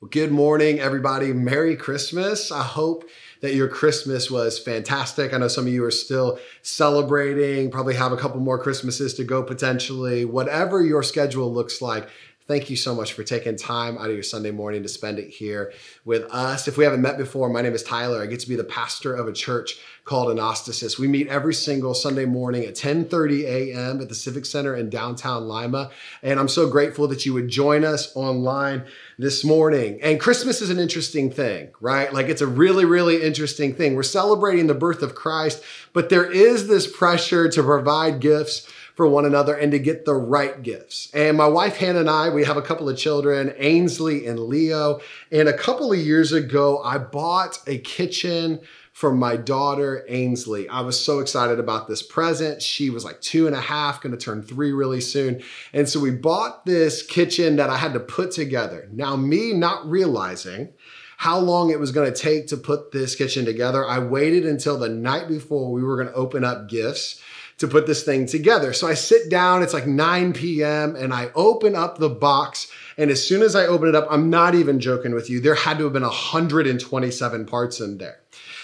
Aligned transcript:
Well, 0.00 0.08
good 0.08 0.32
morning, 0.32 0.80
everybody. 0.80 1.34
Merry 1.34 1.76
Christmas. 1.76 2.50
I 2.50 2.62
hope 2.62 3.04
that 3.42 3.52
your 3.52 3.68
Christmas 3.68 4.30
was 4.30 4.58
fantastic. 4.58 5.34
I 5.34 5.36
know 5.36 5.48
some 5.48 5.66
of 5.66 5.72
you 5.74 5.84
are 5.84 5.90
still 5.90 6.38
celebrating, 6.62 7.70
probably 7.70 7.96
have 7.96 8.10
a 8.10 8.16
couple 8.16 8.40
more 8.40 8.58
Christmases 8.58 9.12
to 9.16 9.24
go 9.24 9.42
potentially. 9.42 10.24
Whatever 10.24 10.82
your 10.82 11.02
schedule 11.02 11.52
looks 11.52 11.82
like, 11.82 12.08
Thank 12.50 12.68
you 12.68 12.74
so 12.74 12.96
much 12.96 13.12
for 13.12 13.22
taking 13.22 13.54
time 13.54 13.96
out 13.96 14.08
of 14.08 14.14
your 14.14 14.24
Sunday 14.24 14.50
morning 14.50 14.82
to 14.82 14.88
spend 14.88 15.20
it 15.20 15.28
here 15.28 15.72
with 16.04 16.24
us. 16.32 16.66
If 16.66 16.76
we 16.76 16.82
haven't 16.82 17.00
met 17.00 17.16
before, 17.16 17.48
my 17.48 17.62
name 17.62 17.74
is 17.74 17.84
Tyler. 17.84 18.20
I 18.20 18.26
get 18.26 18.40
to 18.40 18.48
be 18.48 18.56
the 18.56 18.64
pastor 18.64 19.14
of 19.14 19.28
a 19.28 19.32
church 19.32 19.78
called 20.04 20.36
Anastasis. 20.36 20.98
We 20.98 21.06
meet 21.06 21.28
every 21.28 21.54
single 21.54 21.94
Sunday 21.94 22.24
morning 22.24 22.64
at 22.64 22.74
10:30 22.74 23.44
a.m. 23.44 24.00
at 24.00 24.08
the 24.08 24.16
Civic 24.16 24.44
Center 24.44 24.74
in 24.74 24.90
downtown 24.90 25.46
Lima, 25.46 25.92
and 26.24 26.40
I'm 26.40 26.48
so 26.48 26.68
grateful 26.68 27.06
that 27.06 27.24
you 27.24 27.34
would 27.34 27.46
join 27.46 27.84
us 27.84 28.10
online 28.16 28.84
this 29.16 29.44
morning. 29.44 30.00
And 30.02 30.18
Christmas 30.18 30.60
is 30.60 30.70
an 30.70 30.80
interesting 30.80 31.30
thing, 31.30 31.70
right? 31.80 32.12
Like 32.12 32.26
it's 32.26 32.42
a 32.42 32.48
really 32.48 32.84
really 32.84 33.22
interesting 33.22 33.76
thing. 33.76 33.94
We're 33.94 34.02
celebrating 34.02 34.66
the 34.66 34.74
birth 34.74 35.02
of 35.02 35.14
Christ, 35.14 35.62
but 35.92 36.08
there 36.08 36.28
is 36.28 36.66
this 36.66 36.90
pressure 36.90 37.48
to 37.48 37.62
provide 37.62 38.18
gifts 38.18 38.66
for 39.00 39.06
one 39.06 39.24
another 39.24 39.54
and 39.54 39.72
to 39.72 39.78
get 39.78 40.04
the 40.04 40.12
right 40.12 40.62
gifts. 40.62 41.10
And 41.14 41.34
my 41.34 41.46
wife 41.46 41.78
Hannah 41.78 42.00
and 42.00 42.10
I, 42.10 42.28
we 42.28 42.44
have 42.44 42.58
a 42.58 42.62
couple 42.62 42.86
of 42.86 42.98
children, 42.98 43.54
Ainsley 43.56 44.26
and 44.26 44.38
Leo. 44.38 45.00
And 45.32 45.48
a 45.48 45.56
couple 45.56 45.90
of 45.90 45.98
years 45.98 46.32
ago, 46.32 46.82
I 46.84 46.98
bought 46.98 47.60
a 47.66 47.78
kitchen 47.78 48.60
for 48.92 49.10
my 49.10 49.36
daughter 49.36 50.04
Ainsley. 50.06 50.68
I 50.68 50.82
was 50.82 51.02
so 51.02 51.20
excited 51.20 51.58
about 51.58 51.88
this 51.88 52.02
present. 52.02 52.60
She 52.60 52.90
was 52.90 53.02
like 53.02 53.22
two 53.22 53.46
and 53.46 53.56
a 53.56 53.60
half, 53.62 54.02
gonna 54.02 54.18
turn 54.18 54.42
three 54.42 54.72
really 54.72 55.00
soon. 55.00 55.42
And 55.72 55.88
so 55.88 55.98
we 55.98 56.10
bought 56.10 56.66
this 56.66 57.02
kitchen 57.02 57.56
that 57.56 57.70
I 57.70 57.78
had 57.78 57.94
to 57.94 58.00
put 58.00 58.32
together. 58.32 58.86
Now, 58.92 59.16
me 59.16 59.54
not 59.54 59.88
realizing 59.88 60.74
how 61.16 61.38
long 61.38 61.70
it 61.70 61.80
was 61.80 61.90
gonna 61.90 62.14
take 62.14 62.48
to 62.48 62.58
put 62.58 62.92
this 62.92 63.14
kitchen 63.14 63.46
together, 63.46 63.82
I 63.86 63.98
waited 63.98 64.44
until 64.44 64.78
the 64.78 64.90
night 64.90 65.26
before 65.26 65.72
we 65.72 65.82
were 65.82 65.96
gonna 65.96 66.12
open 66.12 66.44
up 66.44 66.68
gifts 66.68 67.22
to 67.60 67.68
put 67.68 67.86
this 67.86 68.02
thing 68.02 68.24
together. 68.24 68.72
So 68.72 68.88
I 68.88 68.94
sit 68.94 69.28
down, 69.28 69.62
it's 69.62 69.74
like 69.74 69.86
9 69.86 70.32
p.m., 70.32 70.96
and 70.96 71.12
I 71.12 71.30
open 71.34 71.76
up 71.76 71.98
the 71.98 72.08
box. 72.08 72.72
And 72.96 73.10
as 73.10 73.24
soon 73.24 73.42
as 73.42 73.54
I 73.54 73.66
open 73.66 73.86
it 73.86 73.94
up, 73.94 74.06
I'm 74.10 74.30
not 74.30 74.54
even 74.54 74.80
joking 74.80 75.14
with 75.14 75.28
you, 75.28 75.40
there 75.40 75.54
had 75.54 75.76
to 75.76 75.84
have 75.84 75.92
been 75.92 76.02
127 76.02 77.44
parts 77.44 77.80
in 77.80 77.98
there. 77.98 78.19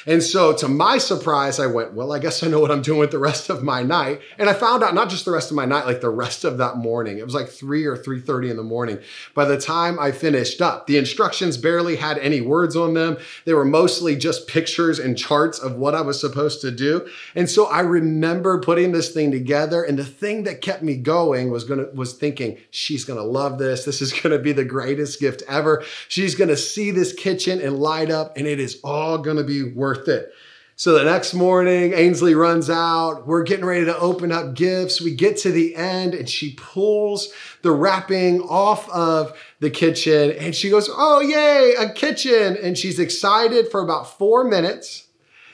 And 0.06 0.22
so 0.22 0.52
to 0.54 0.68
my 0.68 0.98
surprise, 0.98 1.58
I 1.58 1.66
went, 1.66 1.92
well, 1.92 2.12
I 2.12 2.20
guess 2.20 2.42
I 2.42 2.46
know 2.46 2.60
what 2.60 2.70
I'm 2.70 2.82
doing 2.82 3.00
with 3.00 3.10
the 3.10 3.18
rest 3.18 3.50
of 3.50 3.64
my 3.64 3.82
night. 3.82 4.20
And 4.38 4.48
I 4.48 4.54
found 4.54 4.84
out 4.84 4.94
not 4.94 5.10
just 5.10 5.24
the 5.24 5.32
rest 5.32 5.50
of 5.50 5.56
my 5.56 5.64
night, 5.64 5.84
like 5.84 6.00
the 6.00 6.08
rest 6.08 6.44
of 6.44 6.58
that 6.58 6.76
morning. 6.76 7.18
It 7.18 7.24
was 7.24 7.34
like 7.34 7.48
3 7.48 7.84
or 7.84 7.96
3:30 7.96 8.50
in 8.50 8.56
the 8.56 8.62
morning. 8.62 8.98
By 9.34 9.44
the 9.44 9.60
time 9.60 9.98
I 9.98 10.12
finished 10.12 10.62
up, 10.62 10.86
the 10.86 10.96
instructions 10.96 11.56
barely 11.56 11.96
had 11.96 12.18
any 12.18 12.40
words 12.40 12.76
on 12.76 12.94
them. 12.94 13.18
They 13.44 13.54
were 13.54 13.64
mostly 13.64 14.14
just 14.16 14.46
pictures 14.46 14.98
and 14.98 15.18
charts 15.18 15.58
of 15.58 15.76
what 15.76 15.94
I 15.94 16.02
was 16.02 16.20
supposed 16.20 16.60
to 16.60 16.70
do. 16.70 17.06
And 17.34 17.50
so 17.50 17.66
I 17.66 17.80
remember 17.80 18.60
putting 18.60 18.92
this 18.92 19.12
thing 19.12 19.32
together 19.32 19.82
and 19.82 19.98
the 19.98 20.04
thing 20.04 20.44
that 20.44 20.60
kept 20.60 20.82
me 20.82 20.96
going 20.96 21.50
was 21.50 21.64
to 21.64 21.90
was 21.94 22.12
thinking, 22.12 22.58
she's 22.70 23.04
going 23.04 23.18
to 23.18 23.24
love 23.24 23.58
this. 23.58 23.84
This 23.84 24.00
is 24.00 24.12
going 24.12 24.36
to 24.36 24.38
be 24.38 24.52
the 24.52 24.64
greatest 24.64 25.18
gift 25.18 25.42
ever. 25.48 25.82
She's 26.08 26.36
going 26.36 26.48
to 26.48 26.56
see 26.56 26.92
this 26.92 27.12
kitchen 27.12 27.60
and 27.60 27.78
light 27.78 28.10
up 28.10 28.36
and 28.36 28.46
it 28.46 28.60
is 28.60 28.78
all 28.84 29.18
going 29.18 29.36
to 29.36 29.44
be 29.44 29.64
worth 29.64 29.95
worth 29.96 30.08
it. 30.08 30.32
So 30.78 30.92
the 30.92 31.04
next 31.04 31.32
morning, 31.32 31.94
Ainsley 31.94 32.34
runs 32.34 32.68
out. 32.68 33.26
We're 33.26 33.44
getting 33.44 33.64
ready 33.64 33.86
to 33.86 33.98
open 33.98 34.30
up 34.30 34.54
gifts. 34.54 35.00
We 35.00 35.14
get 35.14 35.38
to 35.38 35.50
the 35.50 35.74
end 35.74 36.12
and 36.12 36.28
she 36.28 36.54
pulls 36.54 37.32
the 37.62 37.70
wrapping 37.70 38.42
off 38.42 38.86
of 38.90 39.38
the 39.60 39.70
kitchen 39.70 40.32
and 40.32 40.54
she 40.54 40.68
goes, 40.68 40.90
Oh, 40.92 41.20
yay, 41.20 41.74
a 41.78 41.90
kitchen. 41.90 42.58
And 42.62 42.76
she's 42.76 42.98
excited 42.98 43.70
for 43.70 43.80
about 43.80 44.18
four 44.18 44.44
minutes 44.44 45.05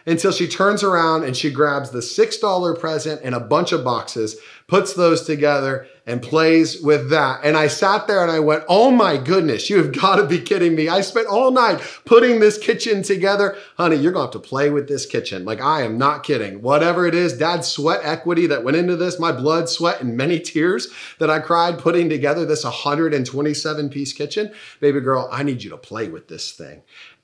until 0.07 0.33
she 0.33 0.49
turns 0.49 0.83
around 0.83 1.25
and 1.25 1.37
she 1.37 1.51
grabs 1.51 1.91
the 1.91 1.99
$6 1.99 2.81
present 2.81 3.21
and 3.23 3.35
a 3.35 3.41
bunch 3.41 3.73
of 3.73 3.85
boxes, 3.85 4.37
puts 4.67 4.95
those 4.95 5.27
together, 5.27 5.87
and 6.07 6.23
plays 6.23 6.81
with 6.81 7.11
that. 7.11 7.41
And 7.45 7.57
I 7.57 7.69
sat 7.69 8.07
there 8.07 8.23
and 8.23 8.31
I 8.31 8.41
went, 8.41 8.65
Oh 8.69 8.91
my 8.91 9.17
goodness, 9.17 9.69
you 9.71 9.77
have 9.77 9.93
got 10.01 10.17
to 10.17 10.27
be 10.27 10.41
kidding 10.41 10.75
me. 10.75 10.89
I 10.89 11.01
spent 11.03 11.27
all 11.27 11.51
night 11.51 11.81
putting 12.05 12.41
this 12.41 12.59
kitchen 12.59 13.03
together. 13.03 13.57
Honey, 13.77 13.97
you're 13.97 14.13
going 14.13 14.29
to 14.29 14.37
have 14.37 14.43
to 14.43 14.49
play 14.49 14.71
with 14.71 14.89
this 14.89 15.07
kitchen. 15.07 15.45
Like, 15.45 15.61
I 15.61 15.83
am 15.83 15.99
not 15.99 16.25
kidding. 16.25 16.63
Whatever 16.63 17.07
it 17.07 17.15
is, 17.15 17.37
dad's 17.37 17.69
sweat 17.69 18.01
equity 18.03 18.47
that 18.49 18.65
went 18.65 18.77
into 18.77 18.97
this, 18.97 19.21
my 19.21 19.33
blood, 19.33 19.69
sweat, 19.69 20.01
and 20.01 20.17
many 20.17 20.41
tears 20.41 20.89
that 21.19 21.31
I 21.31 21.39
cried 21.39 21.79
putting 21.79 22.09
together 22.09 22.45
this 22.45 22.65
127 22.65 23.91
piece 23.91 24.13
kitchen. 24.13 24.53
Baby 24.81 25.01
girl, 25.01 25.29
I 25.31 25.43
need 25.43 25.63
you 25.63 25.71
to 25.71 25.77
play 25.77 26.09
with 26.09 26.29
this 26.29 26.53
thing. 26.53 26.83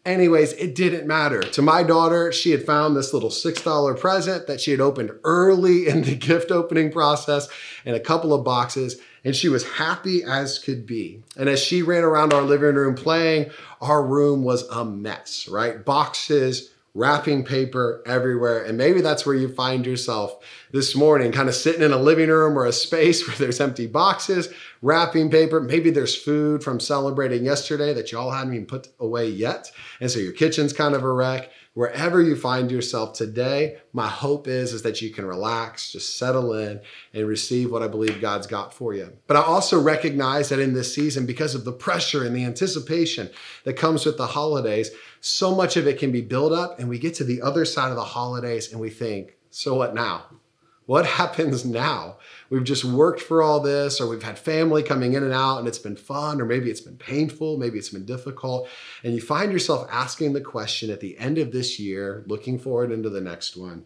Anyways, 0.09 0.55
it 0.55 0.75
didn't 0.75 1.07
matter. 1.07 1.43
To 1.43 1.61
my 1.61 1.83
daughter, 1.83 2.33
she 2.33 2.51
had 2.51 2.65
found 2.65 2.97
this 2.97 3.13
little 3.13 3.29
$6 3.29 4.01
present 4.01 4.47
that 4.47 4.59
she 4.59 4.71
had 4.71 4.81
opened 4.81 5.11
early 5.23 5.87
in 5.89 6.01
the 6.01 6.17
gift 6.17 6.51
opening 6.51 6.91
process 6.91 7.47
in 7.85 7.95
a 7.95 8.01
couple 8.01 8.33
of 8.33 8.43
boxes, 8.43 8.99
and 9.23 9.37
she 9.37 9.51
was 9.51 9.69
happy 9.73 10.25
as 10.25 10.59
could 10.59 10.87
be. 10.87 11.23
And 11.37 11.51
as 11.51 11.63
she 11.63 11.83
ran 11.83 12.05
around 12.05 12.33
our 12.33 12.41
living 12.41 12.75
room 12.75 12.95
playing, 12.95 13.51
our 13.83 14.03
room 14.03 14.45
was 14.45 14.67
a 14.69 14.83
mess, 14.83 15.47
right? 15.47 15.85
Boxes, 15.85 16.71
wrapping 16.99 17.45
paper 17.45 18.03
everywhere. 18.05 18.65
And 18.65 18.77
maybe 18.77 19.01
that's 19.01 19.25
where 19.25 19.37
you 19.37 19.49
find 19.49 19.87
yourself 19.87 20.45
this 20.73 20.97
morning, 20.97 21.31
kind 21.31 21.49
of 21.49 21.55
sitting 21.55 21.83
in 21.83 21.93
a 21.93 21.97
living 21.97 22.29
room 22.29 22.59
or 22.59 22.67
a 22.67 22.73
space 22.73 23.25
where 23.29 23.37
there's 23.37 23.61
empty 23.61 23.87
boxes, 23.87 24.49
wrapping 24.83 25.31
paper. 25.31 25.61
Maybe 25.61 25.91
there's 25.91 26.17
food 26.17 26.65
from 26.65 26.81
celebrating 26.81 27.45
yesterday 27.45 27.95
that 27.95 28.11
y'all 28.11 28.33
hadn't 28.33 28.53
even 28.53 28.67
put 28.67 28.89
away 28.99 29.29
yet. 29.29 29.71
And 30.01 30.11
so 30.11 30.19
your 30.19 30.33
kitchen's 30.33 30.73
kind 30.73 30.95
of 30.95 31.05
a 31.05 31.13
wreck. 31.13 31.51
Wherever 31.79 32.21
you 32.21 32.35
find 32.35 32.73
yourself 32.73 33.13
today, 33.13 33.77
my 33.93 34.09
hope 34.09 34.49
is, 34.49 34.73
is 34.73 34.83
that 34.83 35.01
you 35.01 35.11
can 35.11 35.25
relax, 35.25 35.93
just 35.93 36.17
settle 36.17 36.53
in 36.55 36.81
and 37.15 37.29
receive 37.29 37.71
what 37.71 37.85
I 37.85 37.87
believe 37.87 38.21
God's 38.21 38.49
got 38.49 38.75
for 38.75 38.95
you. 38.95 39.13
But 39.29 39.37
I 39.37 39.43
also 39.43 39.81
recognize 39.81 40.49
that 40.49 40.59
in 40.59 40.75
this 40.75 40.93
season, 40.93 41.25
because 41.25 41.55
of 41.55 41.65
the 41.65 41.71
pressure 41.71 42.25
and 42.25 42.35
the 42.35 42.45
anticipation 42.45 43.31
that 43.63 43.75
comes 43.75 44.05
with 44.05 44.17
the 44.17 44.27
holidays, 44.27 44.91
so 45.21 45.55
much 45.55 45.77
of 45.77 45.87
it 45.87 46.01
can 46.01 46.11
be 46.11 46.21
built 46.21 46.51
up 46.51 46.81
and 46.81 46.89
we 46.89 46.99
get 46.99 47.15
to 47.15 47.25
the 47.25 47.41
other 47.43 47.65
side 47.65 47.91
of 47.91 47.97
the 47.97 48.03
holidays 48.03 48.73
and 48.73 48.81
we 48.81 48.91
think, 48.91 49.37
so 49.51 49.77
what 49.77 49.95
now? 49.95 50.25
What 50.89 51.05
happens 51.21 51.67
now? 51.67 52.17
We've 52.49 52.65
just 52.65 52.83
worked 52.83 53.21
for 53.21 53.43
all 53.43 53.61
this, 53.61 54.01
or 54.01 54.09
we've 54.09 54.23
had 54.23 54.39
family 54.39 54.83
coming 54.83 55.13
in 55.13 55.23
and 55.23 55.35
out 55.35 55.59
and 55.59 55.69
it's 55.69 55.79
been 55.79 55.97
fun, 55.97 56.41
or 56.41 56.47
maybe 56.47 56.71
it's 56.71 56.81
been 56.81 56.97
painful, 56.97 57.59
maybe 57.59 57.77
it's 57.77 57.91
been 57.91 58.07
difficult. 58.07 58.69
And 59.05 59.15
you 59.15 59.21
find 59.21 59.53
yourself 59.53 59.87
asking 59.93 60.33
the 60.33 60.41
question 60.41 60.89
at 60.89 61.01
the 61.01 61.19
end 61.19 61.37
of 61.37 61.53
this 61.53 61.79
year, 61.79 62.25
looking 62.27 62.59
forward 62.59 62.91
into 62.91 63.11
the 63.11 63.21
next 63.21 63.55
one, 63.55 63.85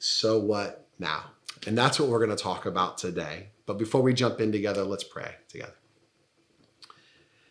so 0.00 0.40
what 0.40 0.88
now? 0.98 1.30
And 1.68 1.78
that's 1.78 2.00
what 2.00 2.08
we're 2.08 2.24
going 2.24 2.36
to 2.36 2.42
talk 2.42 2.66
about 2.66 2.98
today. 2.98 3.50
But 3.64 3.78
before 3.78 4.02
we 4.02 4.12
jump 4.12 4.40
in 4.40 4.50
together, 4.50 4.82
let's 4.82 5.04
pray 5.04 5.36
together. 5.48 5.76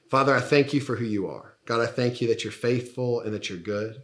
Father, 0.10 0.36
I 0.36 0.42
thank 0.42 0.74
you 0.74 0.82
for 0.82 0.98
who 0.98 1.06
you 1.06 1.26
are. 1.28 1.54
God, 1.66 1.80
I 1.80 1.86
thank 1.86 2.20
you 2.20 2.28
that 2.28 2.44
you're 2.44 2.52
faithful 2.52 3.22
and 3.22 3.34
that 3.34 3.48
you're 3.48 3.60
good. 3.60 4.02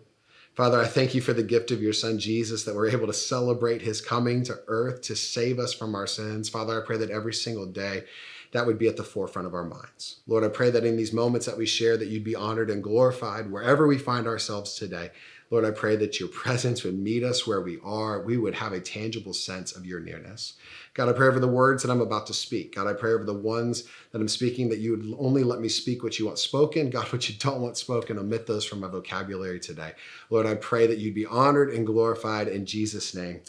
Father, 0.55 0.79
I 0.79 0.85
thank 0.85 1.13
you 1.13 1.19
for 1.19 1.33
the 1.33 1.43
gift 1.43 1.71
of 1.71 1.81
your 1.81 1.91
son 1.91 2.17
Jesus 2.17 2.63
that 2.63 2.75
we're 2.75 2.89
able 2.89 3.07
to 3.07 3.13
celebrate 3.13 3.81
his 3.81 3.99
coming 3.99 4.41
to 4.43 4.57
earth 4.67 5.01
to 5.01 5.15
save 5.15 5.59
us 5.59 5.73
from 5.73 5.93
our 5.95 6.07
sins. 6.07 6.47
Father, 6.47 6.81
I 6.81 6.85
pray 6.85 6.95
that 6.97 7.09
every 7.09 7.33
single 7.33 7.65
day 7.65 8.05
that 8.53 8.65
would 8.65 8.79
be 8.79 8.87
at 8.87 8.95
the 8.95 9.03
forefront 9.03 9.49
of 9.49 9.53
our 9.53 9.65
minds. 9.65 10.21
Lord, 10.27 10.45
I 10.45 10.47
pray 10.47 10.69
that 10.69 10.85
in 10.85 10.95
these 10.95 11.11
moments 11.11 11.45
that 11.45 11.57
we 11.57 11.65
share 11.65 11.97
that 11.97 12.07
you'd 12.07 12.23
be 12.23 12.35
honored 12.35 12.69
and 12.69 12.81
glorified 12.81 13.51
wherever 13.51 13.85
we 13.85 13.97
find 13.97 14.27
ourselves 14.27 14.75
today. 14.75 15.11
Lord, 15.51 15.65
I 15.65 15.71
pray 15.71 15.97
that 15.97 16.21
your 16.21 16.29
presence 16.43 16.85
would 16.85 16.97
meet 16.97 17.25
us 17.25 17.45
where 17.45 17.59
we 17.59 17.77
are. 17.83 18.21
We 18.21 18.37
would 18.37 18.55
have 18.55 18.71
a 18.71 18.79
tangible 18.79 19.33
sense 19.33 19.75
of 19.75 19.85
your 19.85 19.99
nearness. 19.99 20.53
God, 20.95 21.09
I 21.09 21.11
pray 21.11 21.27
over 21.27 21.41
the 21.41 21.47
words 21.47 21.83
that 21.83 21.91
I'm 21.91 21.99
about 21.99 22.25
to 22.27 22.33
speak. 22.33 22.73
God, 22.73 22.87
I 22.87 22.93
pray 22.93 23.11
over 23.11 23.25
the 23.25 23.33
ones 23.33 23.83
that 24.11 24.21
I'm 24.21 24.29
speaking 24.29 24.69
that 24.69 24.79
you 24.79 24.91
would 24.91 25.13
only 25.19 25.43
let 25.43 25.59
me 25.59 25.67
speak 25.67 26.03
what 26.03 26.17
you 26.17 26.25
want 26.25 26.39
spoken. 26.39 26.89
God, 26.89 27.11
what 27.11 27.27
you 27.29 27.35
don't 27.37 27.61
want 27.61 27.77
spoken, 27.77 28.17
omit 28.17 28.47
those 28.47 28.65
from 28.65 28.79
my 28.79 28.87
vocabulary 28.87 29.59
today. 29.59 29.91
Lord, 30.29 30.45
I 30.45 30.55
pray 30.55 30.87
that 30.87 30.97
you'd 30.97 31.13
be 31.13 31.25
honored 31.25 31.69
and 31.69 31.85
glorified 31.85 32.47
in 32.47 32.65
Jesus' 32.65 33.13
name. 33.13 33.41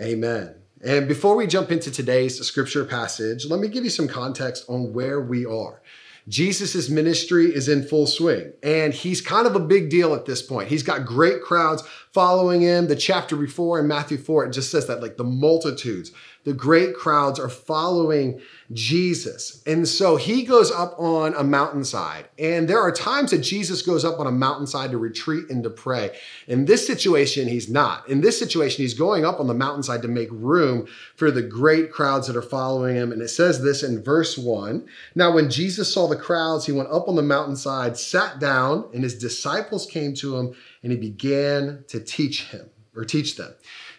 Amen. 0.00 0.54
And 0.82 1.06
before 1.06 1.36
we 1.36 1.46
jump 1.46 1.70
into 1.70 1.90
today's 1.90 2.40
scripture 2.40 2.86
passage, 2.86 3.44
let 3.44 3.60
me 3.60 3.68
give 3.68 3.84
you 3.84 3.90
some 3.90 4.08
context 4.08 4.64
on 4.66 4.94
where 4.94 5.20
we 5.20 5.44
are. 5.44 5.82
Jesus' 6.28 6.90
ministry 6.90 7.46
is 7.46 7.68
in 7.70 7.82
full 7.82 8.06
swing, 8.06 8.52
and 8.62 8.92
he's 8.92 9.22
kind 9.22 9.46
of 9.46 9.56
a 9.56 9.60
big 9.60 9.88
deal 9.88 10.14
at 10.14 10.26
this 10.26 10.42
point. 10.42 10.68
He's 10.68 10.82
got 10.82 11.06
great 11.06 11.40
crowds 11.40 11.82
following 12.12 12.60
him. 12.60 12.86
The 12.86 12.96
chapter 12.96 13.34
before 13.34 13.78
in 13.78 13.88
Matthew 13.88 14.18
4, 14.18 14.46
it 14.46 14.52
just 14.52 14.70
says 14.70 14.86
that 14.88 15.00
like 15.00 15.16
the 15.16 15.24
multitudes 15.24 16.12
the 16.48 16.54
great 16.54 16.94
crowds 16.94 17.38
are 17.38 17.50
following 17.50 18.40
Jesus. 18.72 19.62
And 19.66 19.86
so 19.86 20.16
he 20.16 20.44
goes 20.44 20.70
up 20.70 20.98
on 20.98 21.34
a 21.34 21.44
mountainside. 21.44 22.26
And 22.38 22.66
there 22.66 22.80
are 22.80 22.90
times 22.90 23.32
that 23.32 23.40
Jesus 23.40 23.82
goes 23.82 24.02
up 24.02 24.18
on 24.18 24.26
a 24.26 24.32
mountainside 24.32 24.90
to 24.92 24.98
retreat 24.98 25.50
and 25.50 25.62
to 25.62 25.68
pray. 25.68 26.16
In 26.46 26.64
this 26.64 26.86
situation, 26.86 27.48
he's 27.48 27.68
not. 27.68 28.08
In 28.08 28.22
this 28.22 28.38
situation, 28.38 28.82
he's 28.82 28.94
going 28.94 29.26
up 29.26 29.40
on 29.40 29.46
the 29.46 29.52
mountainside 29.52 30.00
to 30.00 30.08
make 30.08 30.30
room 30.32 30.88
for 31.16 31.30
the 31.30 31.42
great 31.42 31.92
crowds 31.92 32.26
that 32.28 32.36
are 32.36 32.40
following 32.40 32.96
him. 32.96 33.12
And 33.12 33.20
it 33.20 33.28
says 33.28 33.62
this 33.62 33.82
in 33.82 34.02
verse 34.02 34.38
one. 34.38 34.86
Now, 35.14 35.34
when 35.34 35.50
Jesus 35.50 35.92
saw 35.92 36.08
the 36.08 36.16
crowds, 36.16 36.64
he 36.64 36.72
went 36.72 36.90
up 36.90 37.08
on 37.08 37.16
the 37.16 37.22
mountainside, 37.22 37.98
sat 37.98 38.38
down, 38.38 38.88
and 38.94 39.02
his 39.02 39.18
disciples 39.18 39.84
came 39.84 40.14
to 40.14 40.38
him, 40.38 40.54
and 40.82 40.92
he 40.92 40.98
began 40.98 41.84
to 41.88 42.00
teach 42.00 42.44
him 42.44 42.70
or 42.96 43.04
teach 43.04 43.36
them. 43.36 43.54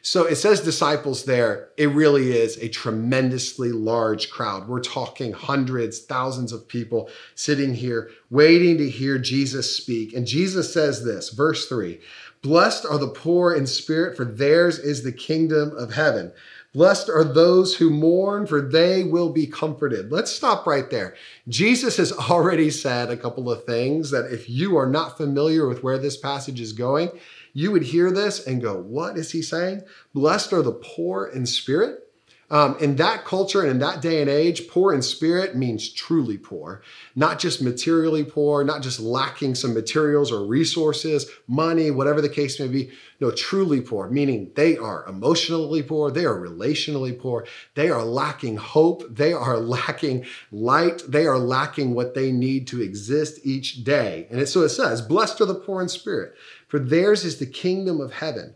So 0.10 0.26
it 0.26 0.38
says 0.38 0.62
disciples 0.62 1.26
there. 1.26 1.70
It 1.78 1.90
really 1.90 2.36
is 2.36 2.58
a 2.58 2.68
tremendously 2.68 3.72
large 3.72 4.32
crowd. 4.32 4.68
We're 4.68 4.80
talking 4.80 5.34
hundreds, 5.34 6.00
thousands 6.00 6.52
of 6.52 6.68
people 6.68 7.12
sitting 7.36 7.76
here 7.76 8.10
waiting 8.32 8.80
to 8.80 8.90
hear 8.90 9.20
Jesus 9.20 9.78
speak. 9.78 10.16
And 10.16 10.26
Jesus 10.26 10.74
says 10.74 11.06
this, 11.06 11.30
verse 11.30 11.68
three 11.68 12.00
Blessed 12.42 12.88
are 12.88 12.98
the 12.98 13.10
poor 13.10 13.54
in 13.54 13.68
spirit, 13.68 14.18
for 14.18 14.26
theirs 14.26 14.80
is 14.80 15.04
the 15.04 15.12
kingdom 15.12 15.78
of 15.78 15.94
heaven. 15.94 16.34
Blessed 16.74 17.10
are 17.10 17.24
those 17.24 17.76
who 17.76 17.92
mourn, 17.92 18.48
for 18.48 18.62
they 18.62 19.04
will 19.04 19.30
be 19.30 19.46
comforted. 19.46 20.12
Let's 20.12 20.32
stop 20.32 20.66
right 20.66 20.90
there. 20.90 21.16
Jesus 21.48 21.98
has 21.98 22.12
already 22.12 22.72
said 22.72 23.12
a 23.12 23.18
couple 23.18 23.52
of 23.52 23.64
things 23.64 24.10
that 24.10 24.32
if 24.32 24.50
you 24.50 24.76
are 24.76 24.90
not 24.90 25.18
familiar 25.18 25.68
with 25.68 25.84
where 25.84 26.00
this 26.00 26.18
passage 26.18 26.62
is 26.62 26.74
going, 26.74 27.10
you 27.54 27.72
would 27.72 27.84
hear 27.84 28.12
this 28.12 28.46
and 28.46 28.62
go, 28.62 28.76
What 28.78 29.18
is 29.18 29.32
he 29.32 29.42
saying? 29.42 29.84
Blessed 30.14 30.54
are 30.54 30.62
the 30.62 30.72
poor 30.72 31.26
in 31.26 31.46
spirit. 31.46 32.09
Um, 32.52 32.76
in 32.80 32.96
that 32.96 33.26
culture 33.26 33.62
and 33.62 33.70
in 33.70 33.80
that 33.80 34.02
day 34.02 34.22
and 34.22 34.30
age, 34.30 34.68
poor 34.68 34.94
in 34.94 35.04
spirit 35.04 35.56
means 35.56 35.88
truly 35.88 36.38
poor, 36.38 36.82
not 37.16 37.38
just 37.38 37.62
materially 37.62 38.24
poor, 38.24 38.64
not 38.64 38.82
just 38.82 39.00
lacking 39.00 39.54
some 39.54 39.74
materials 39.74 40.32
or 40.32 40.46
resources, 40.46 41.30
money, 41.48 41.92
whatever 41.92 42.22
the 42.22 42.30
case 42.30 42.60
may 42.60 42.68
be. 42.68 42.92
No, 43.20 43.32
truly 43.32 43.82
poor, 43.82 44.10
meaning 44.10 44.52
they 44.56 44.78
are 44.78 45.06
emotionally 45.06 45.84
poor, 45.84 46.10
they 46.10 46.26
are 46.26 46.40
relationally 46.40 47.18
poor, 47.18 47.46
they 47.76 47.90
are 47.90 48.04
lacking 48.04 48.58
hope, 48.58 49.04
they 49.10 49.34
are 49.34 49.58
lacking 49.60 50.26
light, 50.52 51.04
they 51.08 51.28
are 51.28 51.38
lacking 51.38 51.94
what 51.94 52.16
they 52.16 52.32
need 52.32 52.66
to 52.68 52.82
exist 52.82 53.42
each 53.44 53.84
day. 53.84 54.26
And 54.32 54.40
it, 54.40 54.48
so 54.48 54.62
it 54.62 54.70
says, 54.70 55.02
Blessed 55.02 55.42
are 55.42 55.46
the 55.46 55.54
poor 55.54 55.82
in 55.82 55.90
spirit, 55.90 56.34
for 56.68 56.80
theirs 56.80 57.26
is 57.26 57.38
the 57.38 57.46
kingdom 57.46 58.00
of 58.00 58.14
heaven. 58.14 58.56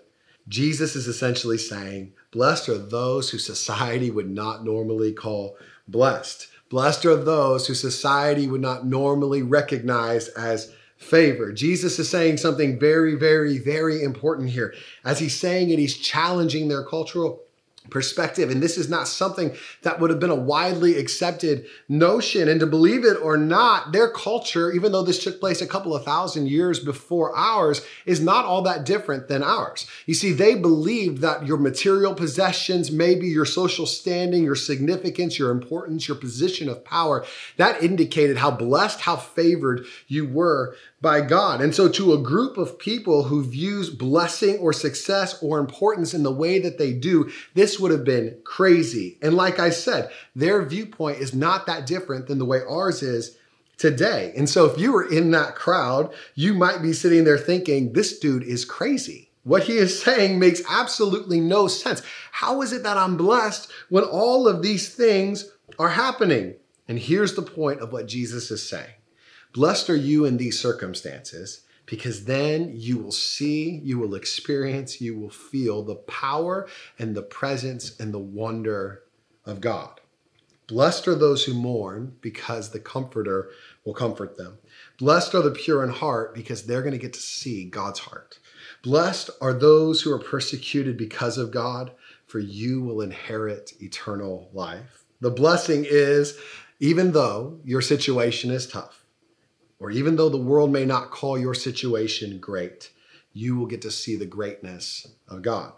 Jesus 0.51 0.97
is 0.97 1.07
essentially 1.07 1.57
saying, 1.57 2.11
Blessed 2.31 2.67
are 2.67 2.77
those 2.77 3.29
who 3.29 3.37
society 3.37 4.11
would 4.11 4.29
not 4.29 4.65
normally 4.65 5.13
call 5.13 5.55
blessed. 5.87 6.47
Blessed 6.69 7.05
are 7.05 7.15
those 7.15 7.67
who 7.67 7.73
society 7.73 8.47
would 8.47 8.59
not 8.59 8.85
normally 8.85 9.41
recognize 9.41 10.27
as 10.29 10.73
favor. 10.97 11.53
Jesus 11.53 11.97
is 11.99 12.09
saying 12.09 12.35
something 12.35 12.77
very, 12.77 13.15
very, 13.15 13.59
very 13.59 14.03
important 14.03 14.49
here. 14.49 14.73
As 15.05 15.19
he's 15.19 15.39
saying 15.39 15.69
it, 15.69 15.79
he's 15.79 15.97
challenging 15.97 16.67
their 16.67 16.83
cultural 16.83 17.43
perspective. 17.89 18.49
And 18.49 18.61
this 18.61 18.77
is 18.77 18.89
not 18.89 19.07
something 19.07 19.55
that 19.81 19.99
would 19.99 20.11
have 20.11 20.19
been 20.19 20.29
a 20.29 20.35
widely 20.35 20.97
accepted 20.97 21.65
notion. 21.89 22.47
And 22.47 22.59
to 22.59 22.67
believe 22.67 23.03
it 23.03 23.17
or 23.21 23.37
not, 23.37 23.91
their 23.91 24.09
culture, 24.09 24.71
even 24.71 24.91
though 24.91 25.01
this 25.03 25.23
took 25.23 25.39
place 25.39 25.61
a 25.61 25.67
couple 25.67 25.95
of 25.95 26.05
thousand 26.05 26.47
years 26.47 26.79
before 26.79 27.35
ours, 27.35 27.81
is 28.05 28.21
not 28.21 28.45
all 28.45 28.61
that 28.63 28.85
different 28.85 29.27
than 29.27 29.43
ours. 29.43 29.87
You 30.05 30.13
see, 30.13 30.31
they 30.31 30.55
believed 30.55 31.21
that 31.21 31.47
your 31.47 31.57
material 31.57 32.13
possessions, 32.13 32.91
maybe 32.91 33.27
your 33.27 33.45
social 33.45 33.85
standing, 33.85 34.43
your 34.43 34.55
significance, 34.55 35.39
your 35.39 35.51
importance, 35.51 36.07
your 36.07 36.17
position 36.17 36.69
of 36.69 36.85
power, 36.85 37.25
that 37.57 37.81
indicated 37.81 38.37
how 38.37 38.51
blessed, 38.51 39.01
how 39.01 39.15
favored 39.15 39.85
you 40.07 40.27
were 40.27 40.75
by 41.01 41.19
God. 41.21 41.61
And 41.61 41.73
so, 41.73 41.89
to 41.89 42.13
a 42.13 42.21
group 42.21 42.57
of 42.57 42.77
people 42.77 43.23
who 43.23 43.43
views 43.43 43.89
blessing 43.89 44.59
or 44.59 44.71
success 44.71 45.41
or 45.41 45.59
importance 45.59 46.13
in 46.13 46.23
the 46.23 46.31
way 46.31 46.59
that 46.59 46.77
they 46.77 46.93
do, 46.93 47.31
this 47.55 47.79
would 47.79 47.91
have 47.91 48.03
been 48.03 48.37
crazy. 48.43 49.17
And 49.21 49.33
like 49.33 49.59
I 49.59 49.71
said, 49.71 50.11
their 50.35 50.63
viewpoint 50.63 51.17
is 51.17 51.33
not 51.33 51.65
that 51.65 51.87
different 51.87 52.27
than 52.27 52.37
the 52.37 52.45
way 52.45 52.61
ours 52.61 53.01
is 53.01 53.37
today. 53.77 54.31
And 54.37 54.47
so, 54.47 54.65
if 54.65 54.77
you 54.77 54.91
were 54.91 55.09
in 55.09 55.31
that 55.31 55.55
crowd, 55.55 56.13
you 56.35 56.53
might 56.53 56.83
be 56.83 56.93
sitting 56.93 57.23
there 57.23 57.39
thinking, 57.39 57.93
this 57.93 58.19
dude 58.19 58.43
is 58.43 58.63
crazy. 58.63 59.31
What 59.43 59.63
he 59.63 59.77
is 59.77 59.99
saying 60.03 60.37
makes 60.37 60.61
absolutely 60.69 61.39
no 61.39 61.67
sense. 61.67 62.03
How 62.31 62.61
is 62.61 62.71
it 62.73 62.83
that 62.83 62.97
I'm 62.97 63.17
blessed 63.17 63.71
when 63.89 64.03
all 64.03 64.47
of 64.47 64.61
these 64.61 64.93
things 64.93 65.49
are 65.79 65.89
happening? 65.89 66.55
And 66.87 66.99
here's 66.99 67.35
the 67.35 67.41
point 67.41 67.79
of 67.79 67.91
what 67.91 68.07
Jesus 68.07 68.51
is 68.51 68.67
saying 68.67 68.91
Blessed 69.53 69.89
are 69.89 69.95
you 69.95 70.25
in 70.25 70.37
these 70.37 70.59
circumstances 70.59 71.61
because 71.85 72.23
then 72.23 72.71
you 72.73 72.97
will 72.97 73.11
see, 73.11 73.81
you 73.83 73.99
will 73.99 74.15
experience, 74.15 75.01
you 75.01 75.17
will 75.17 75.29
feel 75.29 75.83
the 75.83 75.95
power 75.95 76.69
and 76.97 77.15
the 77.15 77.21
presence 77.21 77.99
and 77.99 78.13
the 78.13 78.19
wonder 78.19 79.03
of 79.45 79.59
God. 79.59 79.99
Blessed 80.67 81.05
are 81.09 81.15
those 81.15 81.43
who 81.43 81.53
mourn 81.53 82.15
because 82.21 82.69
the 82.69 82.79
Comforter 82.79 83.49
will 83.83 83.93
comfort 83.93 84.37
them. 84.37 84.57
Blessed 84.97 85.35
are 85.35 85.41
the 85.41 85.51
pure 85.51 85.83
in 85.83 85.89
heart 85.89 86.33
because 86.33 86.65
they're 86.65 86.81
going 86.81 86.93
to 86.93 86.97
get 86.97 87.11
to 87.11 87.19
see 87.19 87.65
God's 87.65 87.99
heart. 87.99 88.39
Blessed 88.83 89.31
are 89.41 89.53
those 89.53 90.01
who 90.01 90.13
are 90.13 90.19
persecuted 90.19 90.95
because 90.95 91.37
of 91.37 91.51
God, 91.51 91.91
for 92.25 92.39
you 92.39 92.81
will 92.81 93.01
inherit 93.01 93.73
eternal 93.81 94.49
life. 94.53 95.03
The 95.19 95.29
blessing 95.29 95.85
is, 95.85 96.39
even 96.79 97.11
though 97.11 97.59
your 97.65 97.81
situation 97.81 98.49
is 98.49 98.65
tough, 98.65 99.00
or 99.81 99.89
even 99.89 100.15
though 100.15 100.29
the 100.29 100.37
world 100.37 100.71
may 100.71 100.85
not 100.85 101.09
call 101.09 101.37
your 101.37 101.55
situation 101.55 102.37
great, 102.37 102.91
you 103.33 103.57
will 103.57 103.65
get 103.65 103.81
to 103.81 103.91
see 103.91 104.15
the 104.15 104.25
greatness 104.25 105.07
of 105.27 105.41
God. 105.41 105.73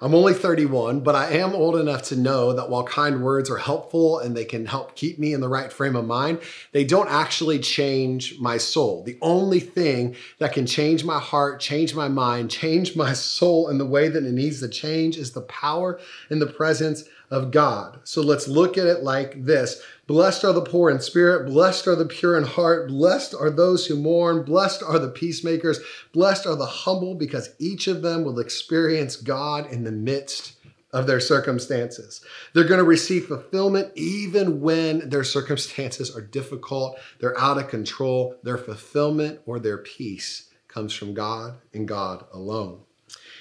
I'm 0.00 0.14
only 0.14 0.34
31, 0.34 1.00
but 1.00 1.14
I 1.14 1.32
am 1.32 1.54
old 1.54 1.76
enough 1.76 2.02
to 2.04 2.16
know 2.16 2.52
that 2.52 2.68
while 2.68 2.84
kind 2.84 3.22
words 3.22 3.48
are 3.48 3.56
helpful 3.56 4.18
and 4.18 4.36
they 4.36 4.44
can 4.44 4.66
help 4.66 4.94
keep 4.94 5.18
me 5.18 5.32
in 5.32 5.40
the 5.40 5.48
right 5.48 5.72
frame 5.72 5.96
of 5.96 6.06
mind, 6.06 6.40
they 6.72 6.84
don't 6.84 7.08
actually 7.08 7.58
change 7.58 8.38
my 8.38 8.58
soul. 8.58 9.02
The 9.04 9.18
only 9.22 9.60
thing 9.60 10.16
that 10.38 10.52
can 10.52 10.66
change 10.66 11.02
my 11.04 11.18
heart, 11.18 11.60
change 11.60 11.94
my 11.94 12.08
mind, 12.08 12.50
change 12.50 12.94
my 12.94 13.12
soul 13.14 13.68
in 13.68 13.78
the 13.78 13.86
way 13.86 14.08
that 14.08 14.24
it 14.24 14.32
needs 14.32 14.60
to 14.60 14.68
change 14.68 15.16
is 15.16 15.32
the 15.32 15.42
power 15.42 15.98
and 16.28 16.42
the 16.42 16.46
presence 16.46 17.04
of 17.30 17.50
God. 17.50 18.00
So 18.04 18.22
let's 18.22 18.48
look 18.48 18.78
at 18.78 18.86
it 18.86 19.02
like 19.02 19.44
this 19.44 19.82
Blessed 20.06 20.44
are 20.44 20.52
the 20.52 20.62
poor 20.62 20.90
in 20.90 21.00
spirit, 21.00 21.46
blessed 21.46 21.88
are 21.88 21.96
the 21.96 22.06
pure 22.06 22.38
in 22.38 22.44
heart, 22.44 22.88
blessed 22.88 23.34
are 23.34 23.50
those 23.50 23.86
who 23.86 23.96
mourn, 23.96 24.44
blessed 24.44 24.82
are 24.82 24.98
the 24.98 25.08
peacemakers, 25.08 25.80
blessed 26.12 26.46
are 26.46 26.56
the 26.56 26.66
humble, 26.66 27.14
because 27.14 27.54
each 27.58 27.88
of 27.88 28.02
them 28.02 28.24
will 28.24 28.38
experience 28.38 29.16
God 29.16 29.70
in 29.72 29.84
the 29.84 29.92
midst 29.92 30.52
of 30.92 31.06
their 31.06 31.20
circumstances. 31.20 32.24
They're 32.54 32.64
going 32.64 32.78
to 32.78 32.84
receive 32.84 33.26
fulfillment 33.26 33.92
even 33.96 34.60
when 34.60 35.10
their 35.10 35.24
circumstances 35.24 36.14
are 36.14 36.22
difficult, 36.22 36.98
they're 37.18 37.38
out 37.38 37.58
of 37.58 37.68
control. 37.68 38.36
Their 38.42 38.56
fulfillment 38.56 39.40
or 39.44 39.58
their 39.58 39.78
peace 39.78 40.50
comes 40.68 40.94
from 40.94 41.12
God 41.12 41.58
and 41.74 41.86
God 41.86 42.24
alone. 42.32 42.85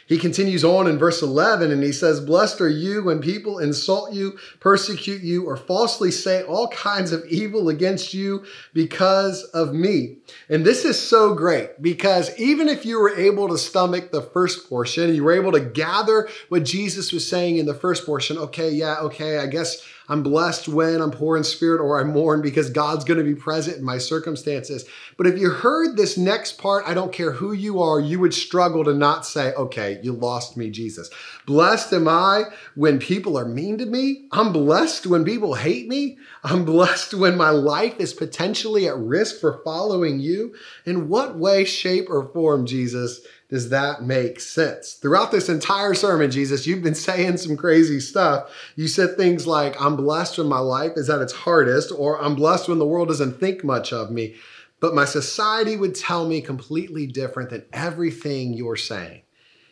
He 0.07 0.19
continues 0.19 0.63
on 0.63 0.87
in 0.87 0.99
verse 0.99 1.23
11 1.23 1.71
and 1.71 1.81
he 1.81 1.91
says, 1.91 2.19
Blessed 2.19 2.61
are 2.61 2.69
you 2.69 3.03
when 3.03 3.21
people 3.21 3.57
insult 3.57 4.13
you, 4.13 4.37
persecute 4.59 5.21
you, 5.21 5.45
or 5.45 5.57
falsely 5.57 6.11
say 6.11 6.43
all 6.43 6.67
kinds 6.67 7.11
of 7.11 7.25
evil 7.25 7.69
against 7.69 8.13
you 8.13 8.45
because 8.73 9.43
of 9.45 9.73
me. 9.73 10.17
And 10.47 10.63
this 10.63 10.85
is 10.85 11.01
so 11.01 11.33
great 11.33 11.81
because 11.81 12.37
even 12.39 12.69
if 12.69 12.85
you 12.85 12.99
were 12.99 13.15
able 13.15 13.47
to 13.49 13.57
stomach 13.57 14.11
the 14.11 14.21
first 14.21 14.69
portion, 14.69 15.15
you 15.15 15.23
were 15.23 15.35
able 15.35 15.51
to 15.53 15.59
gather 15.59 16.29
what 16.49 16.63
Jesus 16.63 17.11
was 17.11 17.27
saying 17.27 17.57
in 17.57 17.65
the 17.65 17.73
first 17.73 18.05
portion, 18.05 18.37
okay, 18.37 18.69
yeah, 18.69 18.97
okay, 18.99 19.39
I 19.39 19.47
guess 19.47 19.83
I'm 20.07 20.23
blessed 20.23 20.67
when 20.67 21.01
I'm 21.01 21.11
poor 21.11 21.37
in 21.37 21.43
spirit 21.43 21.81
or 21.81 21.99
I 21.99 22.03
mourn 22.03 22.41
because 22.41 22.69
God's 22.69 23.05
going 23.05 23.17
to 23.17 23.23
be 23.23 23.35
present 23.35 23.77
in 23.77 23.83
my 23.83 23.97
circumstances. 23.97 24.85
But 25.17 25.27
if 25.27 25.39
you 25.39 25.49
heard 25.49 25.97
this 25.97 26.17
next 26.17 26.57
part, 26.57 26.83
I 26.87 26.93
don't 26.93 27.13
care 27.13 27.31
who 27.31 27.53
you 27.53 27.81
are, 27.81 27.99
you 27.99 28.19
would 28.19 28.33
struggle 28.33 28.83
to 28.83 28.93
not 28.93 29.25
say, 29.25 29.53
okay, 29.53 29.99
you 30.03 30.13
lost 30.13 30.57
me, 30.57 30.69
Jesus. 30.69 31.09
Blessed 31.45 31.93
am 31.93 32.07
I 32.07 32.45
when 32.75 32.99
people 32.99 33.37
are 33.37 33.45
mean 33.45 33.77
to 33.77 33.85
me. 33.85 34.27
I'm 34.31 34.51
blessed 34.51 35.07
when 35.07 35.25
people 35.25 35.55
hate 35.55 35.87
me. 35.87 36.17
I'm 36.43 36.65
blessed 36.65 37.13
when 37.13 37.37
my 37.37 37.49
life 37.49 37.99
is 37.99 38.13
potentially 38.13 38.87
at 38.87 38.97
risk 38.97 39.39
for 39.39 39.61
following 39.63 40.19
you. 40.19 40.55
In 40.85 41.09
what 41.09 41.37
way, 41.37 41.65
shape, 41.65 42.09
or 42.09 42.31
form, 42.31 42.65
Jesus, 42.65 43.21
does 43.55 43.69
that 43.69 44.03
make 44.03 44.41
sense? 44.41 44.95
Throughout 44.95 45.31
this 45.31 45.47
entire 45.47 45.93
sermon, 45.93 46.29
Jesus, 46.29 46.67
you've 46.67 46.83
been 46.83 46.93
saying 46.93 47.37
some 47.37 47.55
crazy 47.55 48.01
stuff. 48.01 48.51
You 48.75 48.89
said 48.89 49.15
things 49.15 49.47
like, 49.47 49.79
I'm 49.81 49.95
blessed 49.95 50.37
when 50.37 50.47
my 50.47 50.59
life 50.59 50.91
is 50.97 51.09
at 51.09 51.21
its 51.21 51.31
hardest, 51.31 51.89
or 51.97 52.21
I'm 52.21 52.35
blessed 52.35 52.67
when 52.67 52.79
the 52.79 52.85
world 52.85 53.07
doesn't 53.07 53.39
think 53.39 53.63
much 53.63 53.93
of 53.93 54.11
me. 54.11 54.35
But 54.81 54.93
my 54.93 55.05
society 55.05 55.77
would 55.77 55.95
tell 55.95 56.27
me 56.27 56.41
completely 56.41 57.07
different 57.07 57.49
than 57.49 57.63
everything 57.71 58.53
you're 58.53 58.75
saying. 58.75 59.21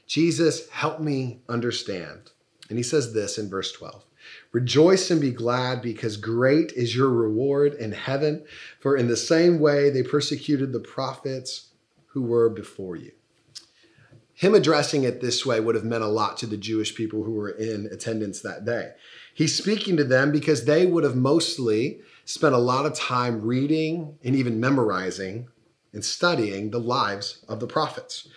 Jesus, 0.08 0.70
help 0.70 1.02
me 1.02 1.42
understand. 1.50 2.32
And 2.70 2.80
he 2.80 2.84
says 2.84 3.14
this 3.14 3.38
in 3.38 3.50
verse 3.50 3.74
12 3.74 4.06
Rejoice 4.54 5.12
and 5.12 5.20
be 5.20 5.32
glad, 5.32 5.82
because 5.82 6.16
great 6.16 6.72
is 6.72 6.96
your 6.96 7.10
reward 7.10 7.74
in 7.74 7.92
heaven. 7.92 8.46
For 8.80 8.96
in 8.96 9.10
the 9.10 9.18
same 9.18 9.60
way 9.60 9.90
they 9.90 10.04
persecuted 10.04 10.72
the 10.72 10.80
prophets 10.80 11.72
who 12.14 12.22
were 12.22 12.50
before 12.50 12.96
you 12.96 13.12
him 14.34 14.56
addressing 14.56 15.04
it 15.04 15.22
this 15.22 15.46
way 15.46 15.60
would 15.60 15.76
have 15.76 15.84
meant 15.84 16.04
a 16.04 16.08
lot 16.08 16.38
to 16.38 16.48
the 16.48 16.58
Jewish 16.58 16.96
people 16.96 17.24
who 17.24 17.34
were 17.34 17.50
in 17.50 17.88
attendance 17.92 18.42
that 18.42 18.66
day. 18.66 18.92
He's 19.34 19.56
speaking 19.56 19.98
to 19.98 20.04
them 20.04 20.32
because 20.32 20.66
they 20.66 20.86
would 20.86 21.04
have 21.04 21.16
mostly 21.16 22.00
spent 22.26 22.56
a 22.56 22.60
lot 22.60 22.86
of 22.86 22.94
time 22.94 23.42
reading 23.42 24.18
and 24.24 24.36
even 24.36 24.60
memorizing 24.60 25.48
and 25.92 26.04
studying 26.04 26.72
the 26.72 26.80
lives 26.80 27.44
of 27.48 27.60
the 27.60 27.68
prophets. 27.68 28.28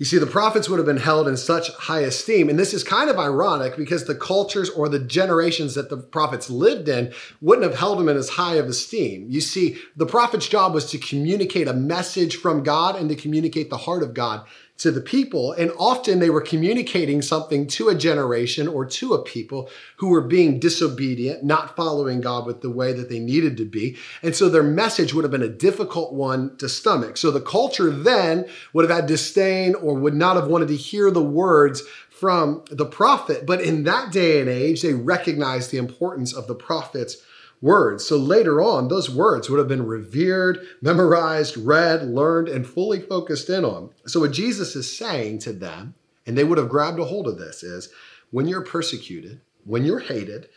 You 0.00 0.06
see, 0.06 0.16
the 0.16 0.26
prophets 0.26 0.66
would 0.66 0.78
have 0.78 0.86
been 0.86 0.96
held 0.96 1.28
in 1.28 1.36
such 1.36 1.70
high 1.72 2.00
esteem. 2.00 2.48
And 2.48 2.58
this 2.58 2.72
is 2.72 2.82
kind 2.82 3.10
of 3.10 3.18
ironic 3.18 3.76
because 3.76 4.06
the 4.06 4.14
cultures 4.14 4.70
or 4.70 4.88
the 4.88 4.98
generations 4.98 5.74
that 5.74 5.90
the 5.90 5.98
prophets 5.98 6.48
lived 6.48 6.88
in 6.88 7.12
wouldn't 7.42 7.68
have 7.68 7.78
held 7.78 7.98
them 7.98 8.08
in 8.08 8.16
as 8.16 8.30
high 8.30 8.54
of 8.54 8.66
esteem. 8.66 9.26
You 9.28 9.42
see, 9.42 9.76
the 9.96 10.06
prophet's 10.06 10.48
job 10.48 10.72
was 10.72 10.90
to 10.92 10.98
communicate 10.98 11.68
a 11.68 11.74
message 11.74 12.36
from 12.36 12.62
God 12.62 12.96
and 12.96 13.10
to 13.10 13.14
communicate 13.14 13.68
the 13.68 13.76
heart 13.76 14.02
of 14.02 14.14
God 14.14 14.46
to 14.80 14.90
the 14.90 15.00
people. 15.00 15.52
And 15.52 15.70
often 15.78 16.18
they 16.18 16.30
were 16.30 16.40
communicating 16.40 17.20
something 17.20 17.66
to 17.68 17.88
a 17.88 17.94
generation 17.94 18.66
or 18.66 18.86
to 18.86 19.12
a 19.12 19.22
people 19.22 19.68
who 19.96 20.08
were 20.08 20.22
being 20.22 20.58
disobedient, 20.58 21.44
not 21.44 21.76
following 21.76 22.22
God 22.22 22.46
with 22.46 22.62
the 22.62 22.70
way 22.70 22.94
that 22.94 23.10
they 23.10 23.18
needed 23.18 23.58
to 23.58 23.66
be. 23.66 23.98
And 24.22 24.34
so 24.34 24.48
their 24.48 24.62
message 24.62 25.12
would 25.12 25.24
have 25.24 25.30
been 25.30 25.42
a 25.42 25.48
difficult 25.48 26.14
one 26.14 26.56
to 26.56 26.68
stomach. 26.68 27.18
So 27.18 27.30
the 27.30 27.42
culture 27.42 27.90
then 27.90 28.46
would 28.72 28.88
have 28.88 28.96
had 28.96 29.06
disdain 29.06 29.74
or 29.74 29.94
would 29.94 30.14
not 30.14 30.36
have 30.36 30.48
wanted 30.48 30.68
to 30.68 30.76
hear 30.76 31.10
the 31.10 31.22
words 31.22 31.82
from 32.08 32.64
the 32.70 32.86
prophet. 32.86 33.44
But 33.44 33.60
in 33.60 33.84
that 33.84 34.12
day 34.12 34.40
and 34.40 34.48
age, 34.48 34.80
they 34.80 34.94
recognized 34.94 35.70
the 35.70 35.78
importance 35.78 36.32
of 36.32 36.46
the 36.46 36.54
prophet's 36.54 37.18
words. 37.60 38.06
So 38.06 38.16
later 38.16 38.62
on, 38.62 38.88
those 38.88 39.10
words 39.10 39.50
would 39.50 39.58
have 39.58 39.68
been 39.68 39.86
revered, 39.86 40.66
memorized, 40.80 41.56
read, 41.56 42.08
learned, 42.08 42.48
and 42.48 42.66
fully 42.66 43.00
focused 43.00 43.50
in 43.50 43.64
on. 43.64 43.90
So 44.06 44.20
what 44.20 44.32
Jesus 44.32 44.74
is 44.74 44.96
saying 44.96 45.40
to 45.40 45.52
them, 45.52 45.94
and 46.26 46.36
they 46.36 46.44
would 46.44 46.58
have 46.58 46.68
grabbed 46.68 46.98
a 46.98 47.04
hold 47.04 47.28
of 47.28 47.38
this, 47.38 47.62
is 47.62 47.90
when 48.30 48.48
you're 48.48 48.64
persecuted, 48.64 49.40
when 49.64 49.84
you're 49.84 50.00
hated, 50.00 50.48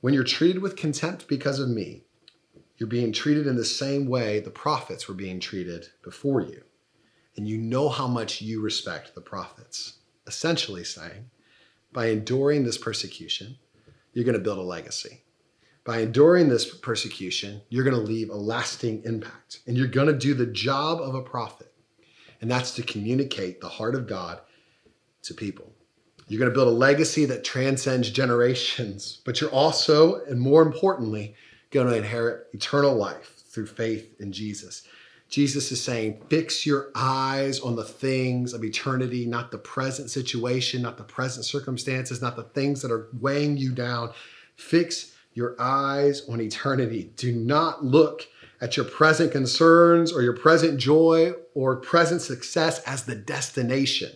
when 0.00 0.14
you're 0.14 0.24
treated 0.24 0.62
with 0.62 0.76
contempt 0.76 1.26
because 1.28 1.58
of 1.58 1.68
me, 1.68 2.02
you're 2.76 2.88
being 2.88 3.12
treated 3.12 3.46
in 3.46 3.56
the 3.56 3.64
same 3.64 4.06
way 4.06 4.40
the 4.40 4.50
prophets 4.50 5.08
were 5.08 5.14
being 5.14 5.40
treated 5.40 5.88
before 6.02 6.40
you. 6.40 6.62
And 7.36 7.48
you 7.48 7.56
know 7.58 7.88
how 7.88 8.06
much 8.06 8.40
you 8.40 8.60
respect 8.60 9.14
the 9.14 9.20
prophets. 9.20 9.94
Essentially 10.26 10.84
saying, 10.84 11.30
by 11.92 12.06
enduring 12.06 12.64
this 12.64 12.78
persecution, 12.78 13.56
you're 14.12 14.24
going 14.24 14.36
to 14.36 14.40
build 14.40 14.58
a 14.58 14.62
legacy 14.62 15.23
by 15.84 16.00
enduring 16.00 16.48
this 16.48 16.74
persecution, 16.74 17.60
you're 17.68 17.84
going 17.84 17.96
to 17.96 18.02
leave 18.02 18.30
a 18.30 18.34
lasting 18.34 19.02
impact 19.04 19.60
and 19.66 19.76
you're 19.76 19.86
going 19.86 20.06
to 20.06 20.18
do 20.18 20.34
the 20.34 20.46
job 20.46 21.00
of 21.00 21.14
a 21.14 21.22
prophet. 21.22 21.72
And 22.40 22.50
that's 22.50 22.74
to 22.76 22.82
communicate 22.82 23.60
the 23.60 23.68
heart 23.68 23.94
of 23.94 24.06
God 24.06 24.40
to 25.22 25.34
people. 25.34 25.70
You're 26.26 26.38
going 26.38 26.50
to 26.50 26.54
build 26.54 26.68
a 26.68 26.70
legacy 26.70 27.26
that 27.26 27.44
transcends 27.44 28.08
generations, 28.10 29.20
but 29.26 29.40
you're 29.40 29.50
also, 29.50 30.24
and 30.24 30.40
more 30.40 30.62
importantly, 30.62 31.34
going 31.70 31.86
to 31.86 31.96
inherit 31.96 32.46
eternal 32.54 32.94
life 32.94 33.42
through 33.48 33.66
faith 33.66 34.14
in 34.20 34.32
Jesus. 34.32 34.84
Jesus 35.28 35.70
is 35.72 35.82
saying, 35.82 36.22
fix 36.30 36.64
your 36.64 36.90
eyes 36.94 37.60
on 37.60 37.76
the 37.76 37.84
things 37.84 38.52
of 38.52 38.64
eternity, 38.64 39.26
not 39.26 39.50
the 39.50 39.58
present 39.58 40.10
situation, 40.10 40.80
not 40.80 40.96
the 40.96 41.04
present 41.04 41.44
circumstances, 41.44 42.22
not 42.22 42.36
the 42.36 42.44
things 42.44 42.80
that 42.82 42.90
are 42.90 43.08
weighing 43.20 43.56
you 43.56 43.72
down. 43.72 44.12
Fix 44.54 45.13
your 45.34 45.56
eyes 45.58 46.26
on 46.28 46.40
eternity. 46.40 47.10
Do 47.16 47.32
not 47.32 47.84
look 47.84 48.28
at 48.60 48.76
your 48.76 48.86
present 48.86 49.32
concerns 49.32 50.12
or 50.12 50.22
your 50.22 50.36
present 50.36 50.78
joy 50.78 51.34
or 51.54 51.76
present 51.76 52.22
success 52.22 52.78
as 52.84 53.04
the 53.04 53.16
destination. 53.16 54.12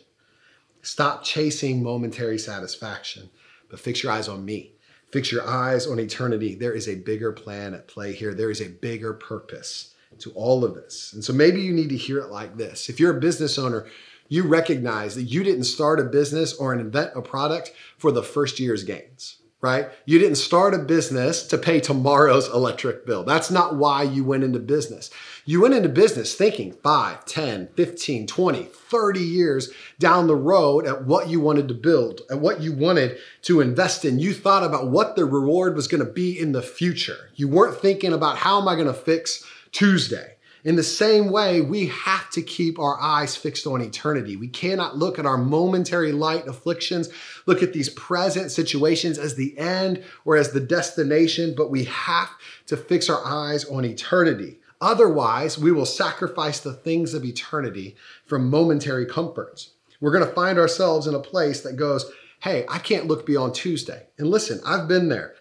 Stop 0.80 1.24
chasing 1.24 1.82
momentary 1.82 2.38
satisfaction, 2.38 3.28
but 3.68 3.80
fix 3.80 4.02
your 4.02 4.12
eyes 4.12 4.28
on 4.28 4.44
me. 4.44 4.72
Fix 5.10 5.32
your 5.32 5.46
eyes 5.46 5.86
on 5.86 5.98
eternity. 5.98 6.54
There 6.54 6.72
is 6.72 6.88
a 6.88 6.94
bigger 6.94 7.32
plan 7.32 7.74
at 7.74 7.88
play 7.88 8.12
here. 8.12 8.32
There 8.32 8.50
is 8.50 8.60
a 8.60 8.68
bigger 8.68 9.12
purpose 9.12 9.94
to 10.20 10.30
all 10.32 10.64
of 10.64 10.74
this. 10.74 11.12
And 11.12 11.24
so 11.24 11.32
maybe 11.32 11.60
you 11.60 11.72
need 11.72 11.88
to 11.90 11.96
hear 11.96 12.18
it 12.18 12.30
like 12.30 12.56
this. 12.56 12.88
If 12.88 13.00
you're 13.00 13.16
a 13.16 13.20
business 13.20 13.58
owner, 13.58 13.86
you 14.28 14.46
recognize 14.46 15.14
that 15.14 15.22
you 15.24 15.42
didn't 15.42 15.64
start 15.64 15.98
a 15.98 16.04
business 16.04 16.54
or 16.54 16.74
invent 16.74 17.12
a 17.16 17.22
product 17.22 17.72
for 17.96 18.12
the 18.12 18.22
first 18.22 18.60
year's 18.60 18.84
gains 18.84 19.37
right? 19.60 19.88
You 20.04 20.18
didn't 20.18 20.36
start 20.36 20.74
a 20.74 20.78
business 20.78 21.42
to 21.48 21.58
pay 21.58 21.80
tomorrow's 21.80 22.48
electric 22.48 23.04
bill. 23.04 23.24
That's 23.24 23.50
not 23.50 23.74
why 23.74 24.04
you 24.04 24.22
went 24.22 24.44
into 24.44 24.60
business. 24.60 25.10
You 25.44 25.62
went 25.62 25.74
into 25.74 25.88
business 25.88 26.34
thinking 26.34 26.74
5, 26.74 27.24
10, 27.24 27.68
15, 27.74 28.26
20, 28.26 28.62
30 28.62 29.20
years 29.20 29.70
down 29.98 30.26
the 30.26 30.36
road 30.36 30.86
at 30.86 31.04
what 31.04 31.28
you 31.28 31.40
wanted 31.40 31.66
to 31.68 31.74
build, 31.74 32.20
at 32.30 32.38
what 32.38 32.60
you 32.60 32.72
wanted 32.72 33.18
to 33.42 33.60
invest 33.60 34.04
in. 34.04 34.20
You 34.20 34.32
thought 34.32 34.62
about 34.62 34.88
what 34.88 35.16
the 35.16 35.24
reward 35.24 35.74
was 35.74 35.88
going 35.88 36.04
to 36.04 36.12
be 36.12 36.38
in 36.38 36.52
the 36.52 36.62
future. 36.62 37.30
You 37.34 37.48
weren't 37.48 37.80
thinking 37.80 38.12
about 38.12 38.38
how 38.38 38.60
am 38.60 38.68
I 38.68 38.74
going 38.74 38.86
to 38.86 38.94
fix 38.94 39.44
Tuesday? 39.72 40.36
In 40.68 40.76
the 40.76 40.82
same 40.82 41.30
way, 41.30 41.62
we 41.62 41.86
have 41.86 42.28
to 42.32 42.42
keep 42.42 42.78
our 42.78 43.00
eyes 43.00 43.34
fixed 43.34 43.66
on 43.66 43.80
eternity. 43.80 44.36
We 44.36 44.48
cannot 44.48 44.98
look 44.98 45.18
at 45.18 45.24
our 45.24 45.38
momentary 45.38 46.12
light 46.12 46.46
afflictions, 46.46 47.08
look 47.46 47.62
at 47.62 47.72
these 47.72 47.88
present 47.88 48.50
situations 48.50 49.16
as 49.16 49.34
the 49.34 49.56
end 49.56 50.04
or 50.26 50.36
as 50.36 50.52
the 50.52 50.60
destination, 50.60 51.54
but 51.56 51.70
we 51.70 51.84
have 51.84 52.28
to 52.66 52.76
fix 52.76 53.08
our 53.08 53.24
eyes 53.24 53.64
on 53.64 53.86
eternity. 53.86 54.60
Otherwise, 54.78 55.56
we 55.56 55.72
will 55.72 55.86
sacrifice 55.86 56.60
the 56.60 56.74
things 56.74 57.14
of 57.14 57.24
eternity 57.24 57.96
for 58.26 58.38
momentary 58.38 59.06
comforts. 59.06 59.70
We're 60.02 60.12
going 60.12 60.28
to 60.28 60.34
find 60.34 60.58
ourselves 60.58 61.06
in 61.06 61.14
a 61.14 61.18
place 61.18 61.62
that 61.62 61.76
goes, 61.76 62.12
hey, 62.40 62.66
I 62.68 62.78
can't 62.78 63.06
look 63.06 63.24
beyond 63.24 63.54
Tuesday. 63.54 64.08
And 64.18 64.28
listen, 64.28 64.60
I've 64.66 64.86
been 64.86 65.08
there 65.08 65.34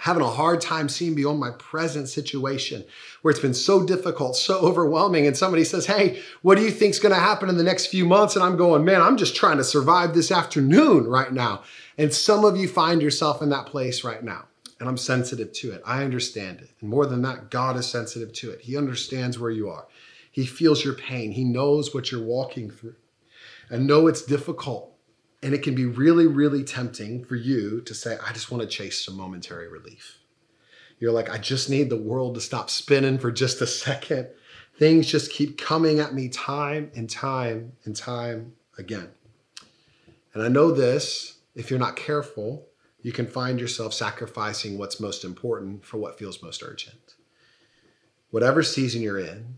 having 0.00 0.22
a 0.22 0.28
hard 0.28 0.62
time 0.62 0.88
seeing 0.88 1.14
beyond 1.14 1.38
my 1.38 1.50
present 1.52 2.08
situation 2.08 2.82
where 3.20 3.30
it's 3.30 3.40
been 3.40 3.52
so 3.52 3.84
difficult, 3.84 4.34
so 4.34 4.58
overwhelming. 4.60 5.26
And 5.26 5.36
somebody 5.36 5.62
says, 5.62 5.86
Hey, 5.86 6.22
what 6.40 6.56
do 6.56 6.64
you 6.64 6.70
think's 6.70 6.98
going 6.98 7.14
to 7.14 7.20
happen 7.20 7.50
in 7.50 7.58
the 7.58 7.64
next 7.64 7.86
few 7.86 8.06
months? 8.06 8.34
And 8.34 8.42
I'm 8.42 8.56
going, 8.56 8.84
Man, 8.84 9.02
I'm 9.02 9.18
just 9.18 9.36
trying 9.36 9.58
to 9.58 9.64
survive 9.64 10.14
this 10.14 10.32
afternoon 10.32 11.06
right 11.06 11.32
now. 11.32 11.62
And 11.98 12.14
some 12.14 12.46
of 12.46 12.56
you 12.56 12.66
find 12.66 13.02
yourself 13.02 13.42
in 13.42 13.50
that 13.50 13.66
place 13.66 14.02
right 14.02 14.24
now. 14.24 14.46
And 14.80 14.88
I'm 14.88 14.96
sensitive 14.96 15.52
to 15.52 15.72
it. 15.72 15.82
I 15.84 16.02
understand 16.02 16.60
it. 16.60 16.70
And 16.80 16.88
more 16.88 17.04
than 17.04 17.20
that, 17.22 17.50
God 17.50 17.76
is 17.76 17.86
sensitive 17.86 18.32
to 18.34 18.50
it. 18.50 18.62
He 18.62 18.78
understands 18.78 19.38
where 19.38 19.50
you 19.50 19.68
are. 19.68 19.86
He 20.30 20.46
feels 20.46 20.82
your 20.82 20.94
pain. 20.94 21.32
He 21.32 21.44
knows 21.44 21.92
what 21.92 22.10
you're 22.10 22.24
walking 22.24 22.70
through. 22.70 22.96
And 23.68 23.86
know 23.86 24.06
it's 24.06 24.22
difficult 24.22 24.94
and 25.42 25.54
it 25.54 25.62
can 25.62 25.74
be 25.74 25.86
really, 25.86 26.26
really 26.26 26.64
tempting 26.64 27.24
for 27.24 27.36
you 27.36 27.80
to 27.82 27.94
say, 27.94 28.18
I 28.26 28.32
just 28.32 28.50
want 28.50 28.62
to 28.62 28.68
chase 28.68 29.04
some 29.04 29.16
momentary 29.16 29.68
relief. 29.68 30.18
You're 30.98 31.12
like, 31.12 31.30
I 31.30 31.38
just 31.38 31.70
need 31.70 31.88
the 31.88 31.96
world 31.96 32.34
to 32.34 32.40
stop 32.40 32.68
spinning 32.68 33.18
for 33.18 33.32
just 33.32 33.60
a 33.62 33.66
second. 33.66 34.28
Things 34.78 35.06
just 35.06 35.32
keep 35.32 35.58
coming 35.58 35.98
at 35.98 36.14
me 36.14 36.28
time 36.28 36.90
and 36.94 37.08
time 37.08 37.72
and 37.84 37.96
time 37.96 38.52
again. 38.76 39.08
And 40.34 40.42
I 40.42 40.48
know 40.48 40.70
this, 40.70 41.38
if 41.54 41.70
you're 41.70 41.78
not 41.78 41.96
careful, 41.96 42.66
you 43.02 43.12
can 43.12 43.26
find 43.26 43.58
yourself 43.58 43.94
sacrificing 43.94 44.76
what's 44.76 45.00
most 45.00 45.24
important 45.24 45.84
for 45.84 45.96
what 45.96 46.18
feels 46.18 46.42
most 46.42 46.62
urgent. 46.62 47.14
Whatever 48.30 48.62
season 48.62 49.00
you're 49.00 49.18
in, 49.18 49.56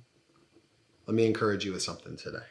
let 1.07 1.15
me 1.15 1.27
encourage 1.27 1.65
you 1.65 1.73
with 1.73 1.83
something 1.83 2.17
today. 2.17 2.47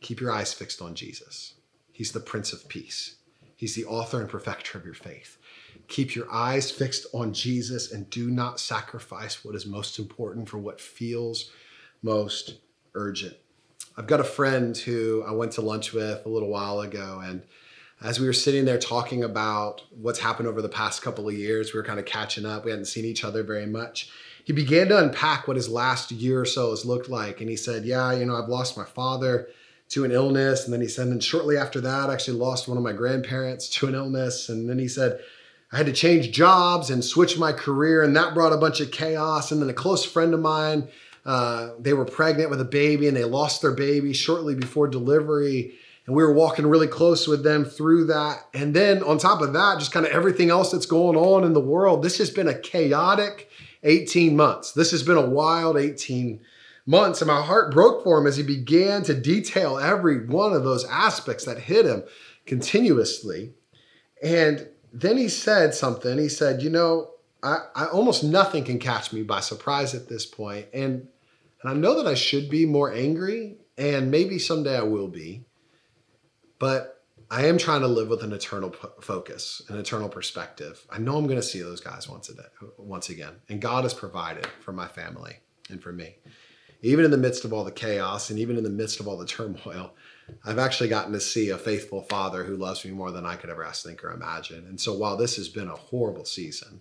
Keep 0.00 0.20
your 0.20 0.30
eyes 0.30 0.54
fixed 0.54 0.80
on 0.80 0.94
Jesus. 0.94 1.55
He's 1.96 2.12
the 2.12 2.20
Prince 2.20 2.52
of 2.52 2.68
Peace. 2.68 3.16
He's 3.56 3.74
the 3.74 3.86
author 3.86 4.20
and 4.20 4.28
perfecter 4.28 4.76
of 4.76 4.84
your 4.84 4.92
faith. 4.92 5.38
Keep 5.88 6.14
your 6.14 6.30
eyes 6.30 6.70
fixed 6.70 7.06
on 7.14 7.32
Jesus 7.32 7.90
and 7.90 8.10
do 8.10 8.30
not 8.30 8.60
sacrifice 8.60 9.42
what 9.42 9.54
is 9.54 9.64
most 9.64 9.98
important 9.98 10.46
for 10.46 10.58
what 10.58 10.78
feels 10.78 11.50
most 12.02 12.58
urgent. 12.94 13.34
I've 13.96 14.06
got 14.06 14.20
a 14.20 14.24
friend 14.24 14.76
who 14.76 15.24
I 15.26 15.32
went 15.32 15.52
to 15.52 15.62
lunch 15.62 15.94
with 15.94 16.26
a 16.26 16.28
little 16.28 16.50
while 16.50 16.80
ago, 16.80 17.22
and 17.24 17.42
as 18.02 18.20
we 18.20 18.26
were 18.26 18.34
sitting 18.34 18.66
there 18.66 18.78
talking 18.78 19.24
about 19.24 19.80
what's 19.90 20.18
happened 20.18 20.48
over 20.48 20.60
the 20.60 20.68
past 20.68 21.00
couple 21.00 21.26
of 21.26 21.34
years, 21.34 21.72
we 21.72 21.78
were 21.78 21.86
kind 21.86 21.98
of 21.98 22.04
catching 22.04 22.44
up. 22.44 22.66
We 22.66 22.72
hadn't 22.72 22.84
seen 22.84 23.06
each 23.06 23.24
other 23.24 23.42
very 23.42 23.64
much. 23.64 24.10
He 24.44 24.52
began 24.52 24.88
to 24.88 24.98
unpack 24.98 25.48
what 25.48 25.56
his 25.56 25.70
last 25.70 26.12
year 26.12 26.42
or 26.42 26.44
so 26.44 26.68
has 26.70 26.84
looked 26.84 27.08
like. 27.08 27.40
And 27.40 27.48
he 27.48 27.56
said, 27.56 27.86
Yeah, 27.86 28.12
you 28.12 28.26
know, 28.26 28.36
I've 28.36 28.50
lost 28.50 28.76
my 28.76 28.84
father 28.84 29.48
to 29.88 30.04
an 30.04 30.10
illness. 30.10 30.64
And 30.64 30.72
then 30.72 30.80
he 30.80 30.88
said, 30.88 31.08
and 31.08 31.22
shortly 31.22 31.56
after 31.56 31.80
that, 31.80 32.10
I 32.10 32.12
actually 32.12 32.38
lost 32.38 32.68
one 32.68 32.76
of 32.76 32.82
my 32.82 32.92
grandparents 32.92 33.68
to 33.70 33.86
an 33.86 33.94
illness. 33.94 34.48
And 34.48 34.68
then 34.68 34.78
he 34.78 34.88
said, 34.88 35.20
I 35.72 35.78
had 35.78 35.86
to 35.86 35.92
change 35.92 36.30
jobs 36.30 36.90
and 36.90 37.04
switch 37.04 37.38
my 37.38 37.52
career, 37.52 38.02
and 38.02 38.16
that 38.16 38.34
brought 38.34 38.52
a 38.52 38.56
bunch 38.56 38.80
of 38.80 38.90
chaos. 38.90 39.50
And 39.50 39.60
then 39.60 39.68
a 39.68 39.74
close 39.74 40.04
friend 40.04 40.32
of 40.32 40.40
mine, 40.40 40.88
uh, 41.24 41.70
they 41.78 41.92
were 41.92 42.04
pregnant 42.04 42.50
with 42.50 42.60
a 42.60 42.64
baby 42.64 43.08
and 43.08 43.16
they 43.16 43.24
lost 43.24 43.62
their 43.62 43.72
baby 43.72 44.12
shortly 44.12 44.54
before 44.54 44.86
delivery. 44.86 45.74
And 46.06 46.14
we 46.14 46.22
were 46.22 46.32
walking 46.32 46.66
really 46.68 46.86
close 46.86 47.26
with 47.26 47.42
them 47.42 47.64
through 47.64 48.06
that. 48.06 48.46
And 48.54 48.74
then 48.74 49.02
on 49.02 49.18
top 49.18 49.42
of 49.42 49.52
that, 49.54 49.80
just 49.80 49.90
kind 49.90 50.06
of 50.06 50.12
everything 50.12 50.50
else 50.50 50.70
that's 50.70 50.86
going 50.86 51.16
on 51.16 51.42
in 51.42 51.52
the 51.52 51.60
world. 51.60 52.02
This 52.02 52.18
has 52.18 52.30
been 52.30 52.46
a 52.46 52.56
chaotic 52.56 53.50
18 53.82 54.36
months. 54.36 54.70
This 54.70 54.92
has 54.92 55.02
been 55.02 55.16
a 55.16 55.28
wild 55.28 55.76
18 55.76 56.40
months. 56.86 57.20
And 57.20 57.28
my 57.28 57.42
heart 57.42 57.72
broke 57.72 58.04
for 58.04 58.18
him 58.18 58.26
as 58.26 58.36
he 58.36 58.42
began 58.42 59.02
to 59.02 59.14
detail 59.14 59.78
every 59.78 60.24
one 60.24 60.52
of 60.52 60.64
those 60.64 60.84
aspects 60.86 61.44
that 61.44 61.58
hit 61.58 61.84
him 61.84 62.04
continuously. 62.46 63.52
And 64.22 64.68
then 64.92 65.18
he 65.18 65.28
said 65.28 65.74
something. 65.74 66.16
He 66.18 66.28
said, 66.28 66.62
You 66.62 66.70
know, 66.70 67.10
I, 67.42 67.58
I 67.74 67.86
almost 67.86 68.24
nothing 68.24 68.64
can 68.64 68.78
catch 68.78 69.12
me 69.12 69.22
by 69.22 69.40
surprise 69.40 69.94
at 69.94 70.08
this 70.08 70.24
point. 70.24 70.66
And, 70.72 71.08
and 71.62 71.70
I 71.70 71.74
know 71.74 72.02
that 72.02 72.08
I 72.08 72.14
should 72.14 72.48
be 72.48 72.64
more 72.64 72.92
angry, 72.92 73.56
and 73.76 74.10
maybe 74.10 74.38
someday 74.38 74.78
I 74.78 74.82
will 74.82 75.08
be. 75.08 75.44
But 76.58 76.96
I 77.30 77.46
am 77.46 77.58
trying 77.58 77.80
to 77.80 77.88
live 77.88 78.08
with 78.08 78.22
an 78.22 78.32
eternal 78.32 78.74
focus, 79.00 79.60
an 79.68 79.78
eternal 79.78 80.08
perspective. 80.08 80.86
I 80.88 80.98
know 80.98 81.16
I'm 81.16 81.26
going 81.26 81.40
to 81.40 81.42
see 81.42 81.60
those 81.60 81.80
guys 81.80 82.08
once 82.08 82.28
a 82.28 82.34
day, 82.34 82.42
once 82.78 83.08
again, 83.10 83.34
and 83.48 83.60
God 83.60 83.82
has 83.82 83.92
provided 83.92 84.46
for 84.60 84.72
my 84.72 84.86
family 84.86 85.38
and 85.68 85.82
for 85.82 85.92
me. 85.92 86.16
Even 86.86 87.04
in 87.04 87.10
the 87.10 87.18
midst 87.18 87.44
of 87.44 87.52
all 87.52 87.64
the 87.64 87.72
chaos 87.72 88.30
and 88.30 88.38
even 88.38 88.56
in 88.56 88.62
the 88.62 88.70
midst 88.70 89.00
of 89.00 89.08
all 89.08 89.16
the 89.16 89.26
turmoil, 89.26 89.92
I've 90.44 90.60
actually 90.60 90.88
gotten 90.88 91.12
to 91.14 91.20
see 91.20 91.50
a 91.50 91.58
faithful 91.58 92.02
father 92.02 92.44
who 92.44 92.56
loves 92.56 92.84
me 92.84 92.92
more 92.92 93.10
than 93.10 93.26
I 93.26 93.34
could 93.34 93.50
ever 93.50 93.64
ask, 93.64 93.84
think, 93.84 94.04
or 94.04 94.12
imagine. 94.12 94.64
And 94.68 94.80
so 94.80 94.96
while 94.96 95.16
this 95.16 95.34
has 95.34 95.48
been 95.48 95.66
a 95.66 95.74
horrible 95.74 96.24
season, 96.24 96.80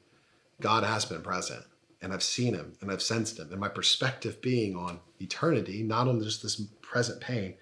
God 0.62 0.84
has 0.84 1.06
been 1.06 1.24
present 1.24 1.64
and 2.04 2.14
I've 2.14 2.22
seen 2.22 2.54
him 2.54 2.74
and 2.82 2.92
I've 2.92 3.02
sensed 3.02 3.40
him. 3.40 3.50
And 3.50 3.60
my 3.60 3.68
perspective 3.68 4.44
being 4.44 4.76
on 4.76 5.00
eternity, 5.20 5.82
not 5.82 6.08
on 6.08 6.22
just 6.22 6.44
this 6.44 6.62
present 6.84 7.20
pain, 7.20 7.56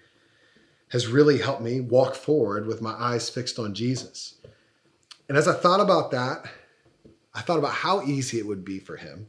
has 0.88 1.06
really 1.06 1.38
helped 1.38 1.62
me 1.62 1.80
walk 1.80 2.14
forward 2.14 2.66
with 2.66 2.82
my 2.82 2.92
eyes 2.92 3.30
fixed 3.30 3.58
on 3.58 3.72
Jesus. 3.72 4.34
And 5.30 5.38
as 5.38 5.48
I 5.48 5.54
thought 5.54 5.80
about 5.80 6.10
that, 6.10 6.44
I 7.32 7.40
thought 7.40 7.58
about 7.58 7.72
how 7.72 8.02
easy 8.02 8.38
it 8.38 8.46
would 8.46 8.66
be 8.66 8.80
for 8.80 8.98
him 8.98 9.28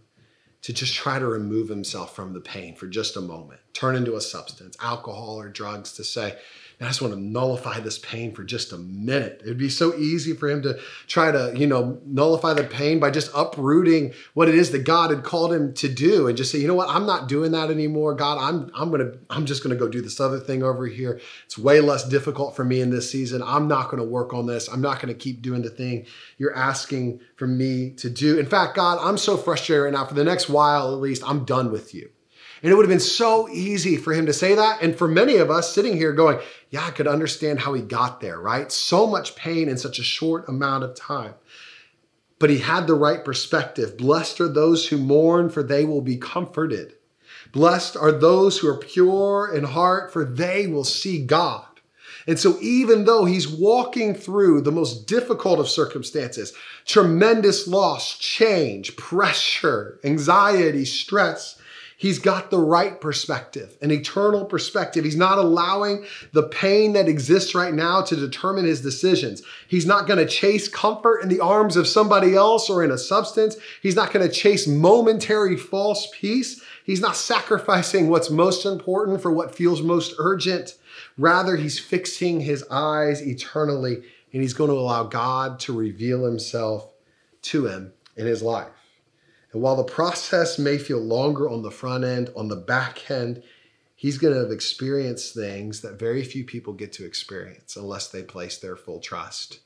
to 0.65 0.73
just 0.73 0.95
try 0.95 1.19
to 1.19 1.27
remove 1.27 1.69
himself 1.69 2.15
from 2.15 2.33
the 2.33 2.39
pain 2.39 2.73
for 2.73 2.87
just 2.87 3.15
a 3.15 3.21
moment, 3.21 3.61
turn 3.73 3.95
into 3.95 4.15
a 4.15 4.21
substance, 4.21 4.75
alcohol 4.81 5.39
or 5.39 5.47
drugs, 5.47 5.93
to 5.93 6.03
say, 6.03 6.35
I 6.81 6.85
just 6.85 7.01
want 7.01 7.13
to 7.13 7.19
nullify 7.19 7.79
this 7.79 7.97
pain 7.97 8.33
for 8.33 8.43
just 8.43 8.73
a 8.73 8.77
minute. 8.77 9.41
It'd 9.43 9.57
be 9.57 9.69
so 9.69 9.95
easy 9.95 10.33
for 10.33 10.49
him 10.49 10.61
to 10.63 10.77
try 11.07 11.31
to, 11.31 11.53
you 11.55 11.67
know, 11.67 11.99
nullify 12.05 12.53
the 12.53 12.63
pain 12.63 12.99
by 12.99 13.11
just 13.11 13.31
uprooting 13.33 14.13
what 14.33 14.49
it 14.49 14.55
is 14.55 14.71
that 14.71 14.83
God 14.83 15.09
had 15.09 15.23
called 15.23 15.53
him 15.53 15.73
to 15.75 15.87
do 15.87 16.27
and 16.27 16.37
just 16.37 16.51
say, 16.51 16.59
you 16.59 16.67
know 16.67 16.75
what, 16.75 16.89
I'm 16.89 17.05
not 17.05 17.29
doing 17.29 17.51
that 17.51 17.71
anymore. 17.71 18.13
God, 18.13 18.37
I'm 18.39 18.71
I'm 18.75 18.91
gonna, 18.91 19.13
I'm 19.29 19.45
just 19.45 19.63
gonna 19.63 19.75
go 19.75 19.87
do 19.87 20.01
this 20.01 20.19
other 20.19 20.39
thing 20.39 20.63
over 20.63 20.85
here. 20.85 21.19
It's 21.45 21.57
way 21.57 21.79
less 21.79 22.07
difficult 22.07 22.55
for 22.55 22.65
me 22.65 22.81
in 22.81 22.89
this 22.89 23.09
season. 23.09 23.41
I'm 23.41 23.67
not 23.67 23.89
gonna 23.89 24.03
work 24.03 24.33
on 24.33 24.45
this. 24.45 24.67
I'm 24.67 24.81
not 24.81 24.99
gonna 24.99 25.13
keep 25.13 25.41
doing 25.41 25.61
the 25.61 25.69
thing 25.69 26.05
you're 26.37 26.55
asking 26.55 27.21
for 27.35 27.47
me 27.47 27.91
to 27.91 28.09
do. 28.09 28.37
In 28.37 28.45
fact, 28.45 28.75
God, 28.75 28.99
I'm 29.01 29.17
so 29.17 29.37
frustrated 29.37 29.85
right 29.85 29.93
now. 29.93 30.05
For 30.05 30.13
the 30.13 30.23
next 30.23 30.49
while, 30.49 30.93
at 30.93 30.99
least, 30.99 31.23
I'm 31.25 31.45
done 31.45 31.71
with 31.71 31.93
you. 31.93 32.09
And 32.61 32.71
it 32.71 32.75
would 32.75 32.85
have 32.85 32.89
been 32.89 32.99
so 32.99 33.49
easy 33.49 33.97
for 33.97 34.13
him 34.13 34.25
to 34.25 34.33
say 34.33 34.55
that. 34.55 34.81
And 34.81 34.95
for 34.95 35.07
many 35.07 35.37
of 35.37 35.51
us 35.51 35.73
sitting 35.73 35.97
here 35.97 36.13
going, 36.13 36.39
yeah, 36.69 36.85
I 36.85 36.91
could 36.91 37.07
understand 37.07 37.59
how 37.59 37.73
he 37.73 37.81
got 37.81 38.21
there, 38.21 38.39
right? 38.39 38.71
So 38.71 39.05
much 39.07 39.35
pain 39.35 39.69
in 39.69 39.77
such 39.77 39.99
a 39.99 40.03
short 40.03 40.47
amount 40.47 40.83
of 40.83 40.95
time. 40.95 41.35
But 42.39 42.49
he 42.49 42.59
had 42.59 42.87
the 42.87 42.95
right 42.95 43.23
perspective. 43.23 43.97
Blessed 43.97 44.41
are 44.41 44.47
those 44.47 44.87
who 44.87 44.97
mourn, 44.97 45.49
for 45.49 45.63
they 45.63 45.85
will 45.85 46.01
be 46.01 46.17
comforted. 46.17 46.93
Blessed 47.51 47.95
are 47.95 48.11
those 48.11 48.57
who 48.57 48.67
are 48.67 48.77
pure 48.77 49.51
in 49.53 49.63
heart, 49.63 50.11
for 50.11 50.25
they 50.25 50.67
will 50.67 50.83
see 50.83 51.25
God. 51.25 51.65
And 52.27 52.39
so, 52.39 52.57
even 52.59 53.05
though 53.05 53.25
he's 53.25 53.47
walking 53.47 54.15
through 54.15 54.61
the 54.61 54.71
most 54.71 55.05
difficult 55.05 55.59
of 55.59 55.69
circumstances, 55.69 56.53
tremendous 56.85 57.67
loss, 57.67 58.17
change, 58.17 58.95
pressure, 58.97 59.99
anxiety, 60.03 60.85
stress, 60.85 61.59
He's 61.97 62.19
got 62.19 62.51
the 62.51 62.59
right 62.59 62.99
perspective, 62.99 63.77
an 63.81 63.89
eternal 63.89 64.43
perspective. 64.45 65.05
He's 65.05 65.15
not 65.15 65.37
allowing 65.37 66.05
the 66.33 66.43
pain 66.43 66.93
that 66.93 67.07
exists 67.07 67.55
right 67.55 67.73
now 67.73 68.01
to 68.01 68.15
determine 68.15 68.65
his 68.65 68.81
decisions. 68.81 69.41
He's 69.67 69.85
not 69.85 70.05
going 70.05 70.19
to 70.19 70.25
chase 70.25 70.67
comfort 70.67 71.21
in 71.21 71.29
the 71.29 71.39
arms 71.39 71.77
of 71.77 71.87
somebody 71.87 72.35
else 72.35 72.69
or 72.69 72.83
in 72.83 72.91
a 72.91 72.97
substance. 72.97 73.55
He's 73.81 73.95
not 73.95 74.11
going 74.11 74.27
to 74.27 74.33
chase 74.33 74.67
momentary 74.67 75.55
false 75.55 76.09
peace. 76.13 76.61
He's 76.83 77.01
not 77.01 77.15
sacrificing 77.15 78.09
what's 78.09 78.29
most 78.29 78.65
important 78.65 79.21
for 79.21 79.31
what 79.31 79.55
feels 79.55 79.81
most 79.81 80.15
urgent. 80.17 80.75
Rather, 81.17 81.55
he's 81.55 81.79
fixing 81.79 82.41
his 82.41 82.65
eyes 82.69 83.25
eternally 83.25 84.03
and 84.33 84.41
he's 84.41 84.53
going 84.53 84.69
to 84.69 84.75
allow 84.75 85.03
God 85.03 85.61
to 85.61 85.71
reveal 85.71 86.25
himself 86.25 86.91
to 87.43 87.67
him 87.67 87.93
in 88.17 88.25
his 88.25 88.41
life. 88.41 88.67
And 89.55 89.63
while 89.63 89.77
the 89.77 89.85
process 89.85 90.59
may 90.59 90.77
feel 90.77 90.99
longer 90.99 91.49
on 91.49 91.61
the 91.61 91.71
front 91.71 92.03
end, 92.03 92.29
on 92.35 92.49
the 92.49 92.57
back 92.57 93.09
end, 93.09 93.41
he's 93.95 94.17
going 94.17 94.33
to 94.33 94.39
have 94.41 94.51
experienced 94.51 95.33
things 95.33 95.79
that 95.79 95.97
very 95.97 96.25
few 96.25 96.43
people 96.43 96.73
get 96.73 96.91
to 96.91 97.05
experience 97.05 97.77
unless 97.77 98.09
they 98.09 98.21
place 98.21 98.57
their 98.57 98.75
full 98.75 98.99
trust 98.99 99.61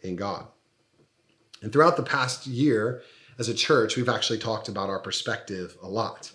in 0.00 0.16
God. 0.16 0.46
And 1.60 1.70
throughout 1.70 1.98
the 1.98 2.02
past 2.02 2.46
year, 2.46 3.02
as 3.38 3.50
a 3.50 3.54
church, 3.54 3.98
we've 3.98 4.08
actually 4.08 4.38
talked 4.38 4.70
about 4.70 4.88
our 4.88 4.98
perspective 4.98 5.76
a 5.82 5.88
lot. 5.90 6.32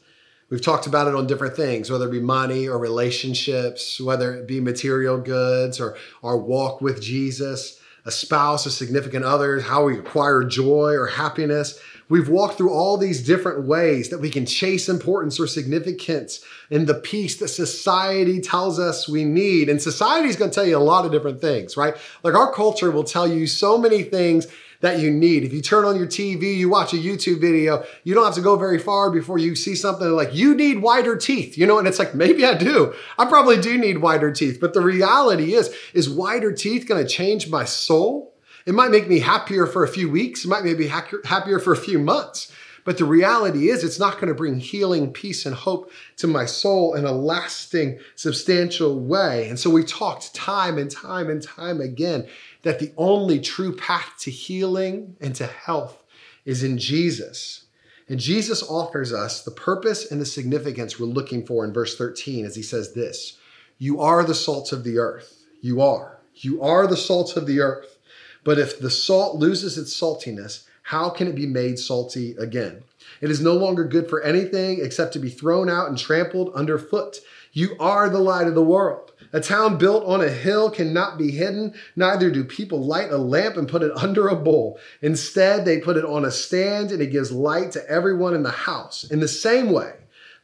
We've 0.52 0.62
talked 0.62 0.86
about 0.86 1.08
it 1.08 1.16
on 1.16 1.26
different 1.26 1.56
things, 1.56 1.90
whether 1.90 2.08
it 2.08 2.12
be 2.12 2.20
money 2.20 2.68
or 2.68 2.78
relationships, 2.78 4.00
whether 4.00 4.36
it 4.36 4.48
be 4.48 4.60
material 4.60 5.18
goods 5.18 5.80
or 5.80 5.98
our 6.22 6.38
walk 6.38 6.80
with 6.80 7.02
Jesus, 7.02 7.79
a 8.06 8.12
spouse, 8.12 8.66
a 8.66 8.72
significant 8.72 9.26
other, 9.26 9.60
how 9.60 9.86
we 9.86 9.98
acquire 9.98 10.44
joy 10.44 10.94
or 10.94 11.08
happiness. 11.08 11.80
We've 12.10 12.30
walked 12.30 12.58
through 12.58 12.74
all 12.74 12.98
these 12.98 13.24
different 13.24 13.66
ways 13.66 14.10
that 14.10 14.20
we 14.20 14.32
can 14.32 14.46
chase 14.48 14.90
importance 14.90 15.40
or 15.40 15.46
significance 15.46 16.44
in 16.72 16.86
the 16.86 16.96
peace 16.96 17.38
that 17.38 17.50
society 17.50 18.42
tells 18.42 18.80
us 18.80 19.08
we 19.08 19.24
need. 19.24 19.70
And 19.70 19.80
society 19.80 20.28
is 20.28 20.36
going 20.36 20.50
to 20.50 20.56
tell 20.56 20.66
you 20.66 20.78
a 20.78 20.80
lot 20.80 21.06
of 21.06 21.12
different 21.12 21.40
things, 21.40 21.78
right? 21.78 21.96
Like 22.24 22.34
our 22.34 22.52
culture 22.52 22.90
will 22.90 23.04
tell 23.04 23.28
you 23.28 23.46
so 23.46 23.78
many 23.78 24.02
things 24.02 24.48
that 24.82 25.00
you 25.00 25.12
need. 25.12 25.44
If 25.44 25.54
you 25.54 25.62
turn 25.62 25.86
on 25.86 25.98
your 25.98 26.08
TV, 26.08 26.56
you 26.56 26.70
watch 26.70 26.94
a 26.94 26.98
YouTube 26.98 27.42
video, 27.42 27.84
you 28.04 28.14
don't 28.14 28.26
have 28.26 28.36
to 28.36 28.42
go 28.42 28.56
very 28.56 28.80
far 28.80 29.12
before 29.12 29.38
you 29.38 29.56
see 29.56 29.76
something 29.76 30.10
like, 30.10 30.34
you 30.34 30.56
need 30.56 30.82
wider 30.82 31.18
teeth, 31.18 31.58
you 31.58 31.66
know? 31.66 31.80
And 31.80 31.88
it's 31.88 32.00
like, 32.00 32.16
maybe 32.16 32.46
I 32.46 32.54
do. 32.54 32.94
I 33.18 33.26
probably 33.26 33.60
do 33.60 33.78
need 33.78 33.98
wider 33.98 34.32
teeth. 34.32 34.60
But 34.62 34.74
the 34.74 34.82
reality 34.82 35.54
is, 35.54 35.74
is 35.94 36.10
wider 36.10 36.54
teeth 36.54 36.88
to 36.88 37.08
change 37.08 37.50
my 37.50 37.66
soul? 37.66 38.34
It 38.66 38.74
might 38.74 38.92
make 38.92 39.08
me 39.08 39.20
happier 39.20 39.66
for 39.66 39.84
a 39.84 39.88
few 39.88 40.10
weeks. 40.10 40.46
It 40.46 40.48
might 40.48 40.64
make 40.64 40.78
me 40.78 40.88
happier 40.88 41.60
for 41.60 41.74
a 41.74 41.78
few 41.78 42.00
months. 42.00 42.52
But 42.86 42.98
the 42.98 43.06
reality 43.06 43.70
is, 43.70 43.84
it's 43.84 44.00
not 44.00 44.16
going 44.16 44.30
to 44.30 44.34
bring 44.34 44.60
healing, 44.60 45.12
peace, 45.12 45.46
and 45.46 45.54
hope 45.54 45.92
to 46.18 46.28
my 46.28 46.46
soul 46.46 46.96
in 46.96 47.06
a 47.06 47.12
lasting, 47.12 48.00
substantial 48.16 49.00
way. 49.00 49.50
And 49.50 49.60
so 49.60 49.70
we 49.70 49.84
talked 49.84 50.34
time 50.34 50.78
and 50.78 50.90
time 50.90 51.30
and 51.30 51.42
time 51.42 51.82
again 51.82 52.28
that 52.64 52.80
the 52.80 52.92
only 52.98 53.40
true 53.40 53.76
path 53.76 54.16
to 54.20 54.32
healing 54.32 55.16
and 55.22 55.36
to 55.36 55.46
health 55.46 56.04
is 56.46 56.64
in 56.64 56.78
Jesus. 56.78 57.66
And 58.08 58.20
Jesus 58.20 58.64
offers 58.64 59.14
us 59.14 59.44
the 59.44 59.52
purpose 59.52 60.12
and 60.12 60.20
the 60.20 60.26
significance 60.26 61.00
we're 61.00 61.06
looking 61.06 61.46
for 61.46 61.64
in 61.64 61.72
verse 61.72 61.98
13 61.98 62.46
as 62.46 62.56
he 62.56 62.64
says 62.64 62.94
this 62.94 63.38
You 63.78 64.02
are 64.02 64.24
the 64.24 64.36
salt 64.36 64.72
of 64.72 64.84
the 64.84 64.98
earth. 64.98 65.46
You 65.62 65.82
are. 65.82 66.20
You 66.36 66.62
are 66.62 66.88
the 66.88 66.98
salt 66.98 67.38
of 67.38 67.46
the 67.46 67.60
earth. 67.60 67.98
But 68.44 68.58
if 68.58 68.80
the 68.80 68.90
salt 68.90 69.36
loses 69.36 69.78
its 69.78 69.98
saltiness, 70.00 70.66
how 70.84 71.10
can 71.10 71.28
it 71.28 71.36
be 71.36 71.46
made 71.46 71.78
salty 71.78 72.36
again? 72.38 72.84
It 73.22 73.30
is 73.30 73.42
no 73.42 73.54
longer 73.54 73.84
good 73.84 74.10
for 74.10 74.24
anything 74.24 74.84
except 74.84 75.14
to 75.14 75.20
be 75.20 75.30
thrown 75.30 75.70
out 75.70 75.90
and 75.90 75.98
trampled 75.98 76.54
underfoot. 76.56 77.20
You 77.52 77.76
are 77.80 78.10
the 78.10 78.20
light 78.20 78.48
of 78.48 78.56
the 78.56 78.64
world. 78.64 79.09
A 79.32 79.40
town 79.40 79.78
built 79.78 80.06
on 80.06 80.22
a 80.22 80.30
hill 80.30 80.72
cannot 80.72 81.20
be 81.20 81.30
hidden, 81.30 81.76
neither 81.96 82.32
do 82.32 82.44
people 82.44 82.84
light 82.84 83.12
a 83.12 83.18
lamp 83.18 83.58
and 83.58 83.68
put 83.68 83.84
it 83.84 83.96
under 83.96 84.28
a 84.28 84.36
bowl. 84.36 84.80
Instead, 85.02 85.66
they 85.66 85.80
put 85.80 85.98
it 85.98 86.06
on 86.06 86.26
a 86.26 86.32
stand 86.32 86.92
and 86.92 87.02
it 87.02 87.12
gives 87.12 87.32
light 87.32 87.72
to 87.74 87.90
everyone 87.90 88.34
in 88.34 88.42
the 88.42 88.50
house. 88.50 89.04
In 89.04 89.20
the 89.20 89.28
same 89.28 89.72
way, 89.72 89.94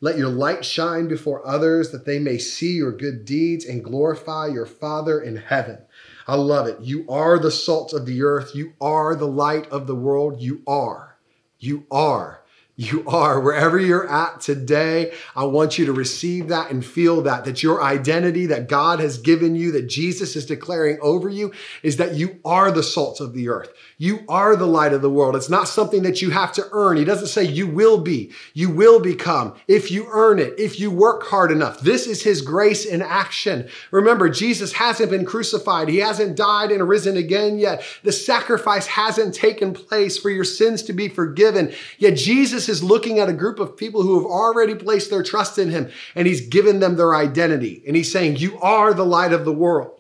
let 0.02 0.20
your 0.20 0.30
light 0.30 0.64
shine 0.64 1.08
before 1.08 1.48
others 1.48 1.90
that 1.92 2.06
they 2.06 2.20
may 2.20 2.38
see 2.38 2.74
your 2.74 2.92
good 2.92 3.26
deeds 3.26 3.66
and 3.66 3.84
glorify 3.84 4.48
your 4.48 4.68
Father 4.68 5.20
in 5.20 5.38
heaven. 5.38 5.80
I 6.28 6.36
love 6.36 6.68
it. 6.68 6.80
You 6.82 7.06
are 7.10 7.40
the 7.40 7.52
salt 7.52 7.92
of 7.92 8.06
the 8.06 8.22
earth. 8.22 8.54
You 8.54 8.74
are 8.80 9.16
the 9.16 9.28
light 9.28 9.68
of 9.72 9.88
the 9.88 9.96
world. 9.96 10.42
You 10.42 10.62
are. 10.68 11.18
You 11.58 11.88
are 11.90 12.45
you 12.76 13.08
are 13.08 13.40
wherever 13.40 13.80
you're 13.80 14.10
at 14.10 14.42
today. 14.42 15.14
I 15.36 15.46
want 15.46 15.78
you 15.78 15.86
to 15.86 15.94
receive 15.94 16.50
that 16.50 16.72
and 16.72 16.86
feel 16.86 17.22
that, 17.22 17.46
that 17.46 17.64
your 17.64 17.82
identity 17.82 18.48
that 18.48 18.68
God 18.68 19.00
has 19.00 19.18
given 19.18 19.56
you, 19.56 19.72
that 19.72 19.88
Jesus 19.88 20.36
is 20.36 20.46
declaring 20.46 20.98
over 21.02 21.30
you, 21.30 21.54
is 21.84 21.98
that 21.98 22.16
you 22.16 22.40
are 22.44 22.72
the 22.72 22.84
salt 22.84 23.22
of 23.22 23.34
the 23.34 23.48
earth. 23.48 23.72
You 23.98 24.26
are 24.28 24.58
the 24.58 24.68
light 24.68 24.92
of 24.92 25.02
the 25.02 25.10
world. 25.10 25.36
It's 25.36 25.50
not 25.50 25.70
something 25.70 26.04
that 26.04 26.22
you 26.22 26.32
have 26.32 26.52
to 26.54 26.68
earn. 26.74 26.98
He 26.98 27.06
doesn't 27.06 27.28
say 27.28 27.46
you 27.46 27.66
will 27.66 27.98
be, 27.98 28.32
you 28.54 28.70
will 28.70 29.00
become 29.00 29.56
if 29.68 29.90
you 29.90 30.08
earn 30.12 30.38
it, 30.40 30.60
if 30.60 30.80
you 30.80 30.92
work 30.92 31.24
hard 31.24 31.50
enough. 31.52 31.80
This 31.80 32.06
is 32.06 32.22
his 32.22 32.42
grace 32.42 32.86
in 32.86 33.02
action. 33.02 33.70
Remember, 33.92 34.30
Jesus 34.30 34.74
hasn't 34.74 35.12
been 35.12 35.24
crucified. 35.24 35.88
He 35.88 35.98
hasn't 35.98 36.36
died 36.36 36.72
and 36.72 36.88
risen 36.88 37.16
again 37.16 37.58
yet. 37.58 37.86
The 38.04 38.12
sacrifice 38.12 38.86
hasn't 38.88 39.34
taken 39.34 39.74
place 39.74 40.18
for 40.18 40.30
your 40.30 40.44
sins 40.44 40.84
to 40.84 40.94
be 40.94 41.08
forgiven. 41.08 41.74
Yet 41.98 42.18
Jesus 42.18 42.68
is 42.68 42.84
looking 42.84 43.20
at 43.20 43.30
a 43.30 43.34
group 43.34 43.60
of 43.60 43.78
people 43.78 44.02
who 44.02 44.20
have 44.20 44.30
already 44.30 44.76
placed 44.76 45.10
their 45.10 45.24
trust 45.24 45.58
in 45.58 45.70
him 45.70 45.90
and 46.16 46.28
he's 46.28 46.48
given 46.48 46.82
them 46.82 46.98
their 46.98 47.16
identity. 47.16 47.82
And 47.88 47.96
he's 47.96 48.12
saying, 48.12 48.38
you 48.38 48.60
are 48.60 48.94
the 48.94 49.06
light 49.06 49.32
of 49.32 49.46
the 49.46 49.54
world. 49.54 49.95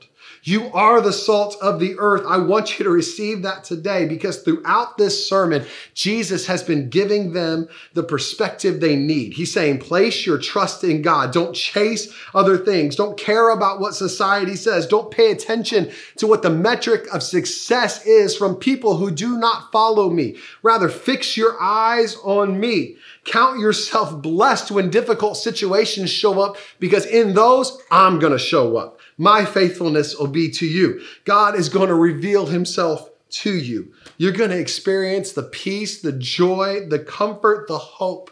You 0.47 0.71
are 0.73 1.01
the 1.01 1.11
salt 1.11 1.57
of 1.59 1.79
the 1.79 1.95
earth. 1.97 2.23
I 2.27 2.37
want 2.37 2.77
you 2.77 2.85
to 2.85 2.91
receive 2.91 3.41
that 3.41 3.63
today 3.63 4.05
because 4.05 4.43
throughout 4.43 4.95
this 4.95 5.27
sermon, 5.27 5.65
Jesus 5.95 6.45
has 6.45 6.61
been 6.61 6.87
giving 6.87 7.33
them 7.33 7.67
the 7.95 8.03
perspective 8.03 8.79
they 8.79 8.95
need. 8.95 9.33
He's 9.33 9.51
saying, 9.51 9.79
place 9.79 10.23
your 10.23 10.37
trust 10.37 10.83
in 10.83 11.01
God. 11.01 11.33
Don't 11.33 11.55
chase 11.55 12.13
other 12.35 12.59
things. 12.59 12.95
Don't 12.95 13.17
care 13.17 13.49
about 13.49 13.79
what 13.79 13.95
society 13.95 14.55
says. 14.55 14.85
Don't 14.85 15.09
pay 15.09 15.31
attention 15.31 15.91
to 16.17 16.27
what 16.27 16.43
the 16.43 16.51
metric 16.51 17.07
of 17.11 17.23
success 17.23 18.05
is 18.05 18.37
from 18.37 18.55
people 18.55 18.97
who 18.97 19.09
do 19.09 19.39
not 19.39 19.71
follow 19.71 20.11
me. 20.11 20.37
Rather, 20.61 20.89
fix 20.89 21.35
your 21.35 21.59
eyes 21.59 22.17
on 22.23 22.59
me. 22.59 22.97
Count 23.23 23.59
yourself 23.59 24.21
blessed 24.21 24.69
when 24.69 24.91
difficult 24.91 25.37
situations 25.37 26.11
show 26.11 26.39
up 26.39 26.57
because 26.79 27.07
in 27.07 27.33
those, 27.33 27.81
I'm 27.89 28.19
going 28.19 28.33
to 28.33 28.37
show 28.37 28.77
up. 28.77 28.94
My 29.17 29.45
faithfulness 29.45 30.17
will 30.17 30.27
be 30.27 30.49
to 30.51 30.65
you. 30.65 31.01
God 31.23 31.55
is 31.55 31.69
going 31.69 31.87
to 31.87 31.95
reveal 31.95 32.47
himself 32.47 33.09
to 33.29 33.53
you. 33.53 33.93
You're 34.17 34.31
going 34.31 34.49
to 34.49 34.59
experience 34.59 35.31
the 35.31 35.43
peace, 35.43 36.01
the 36.01 36.11
joy, 36.11 36.85
the 36.87 36.99
comfort, 36.99 37.67
the 37.67 37.77
hope 37.77 38.31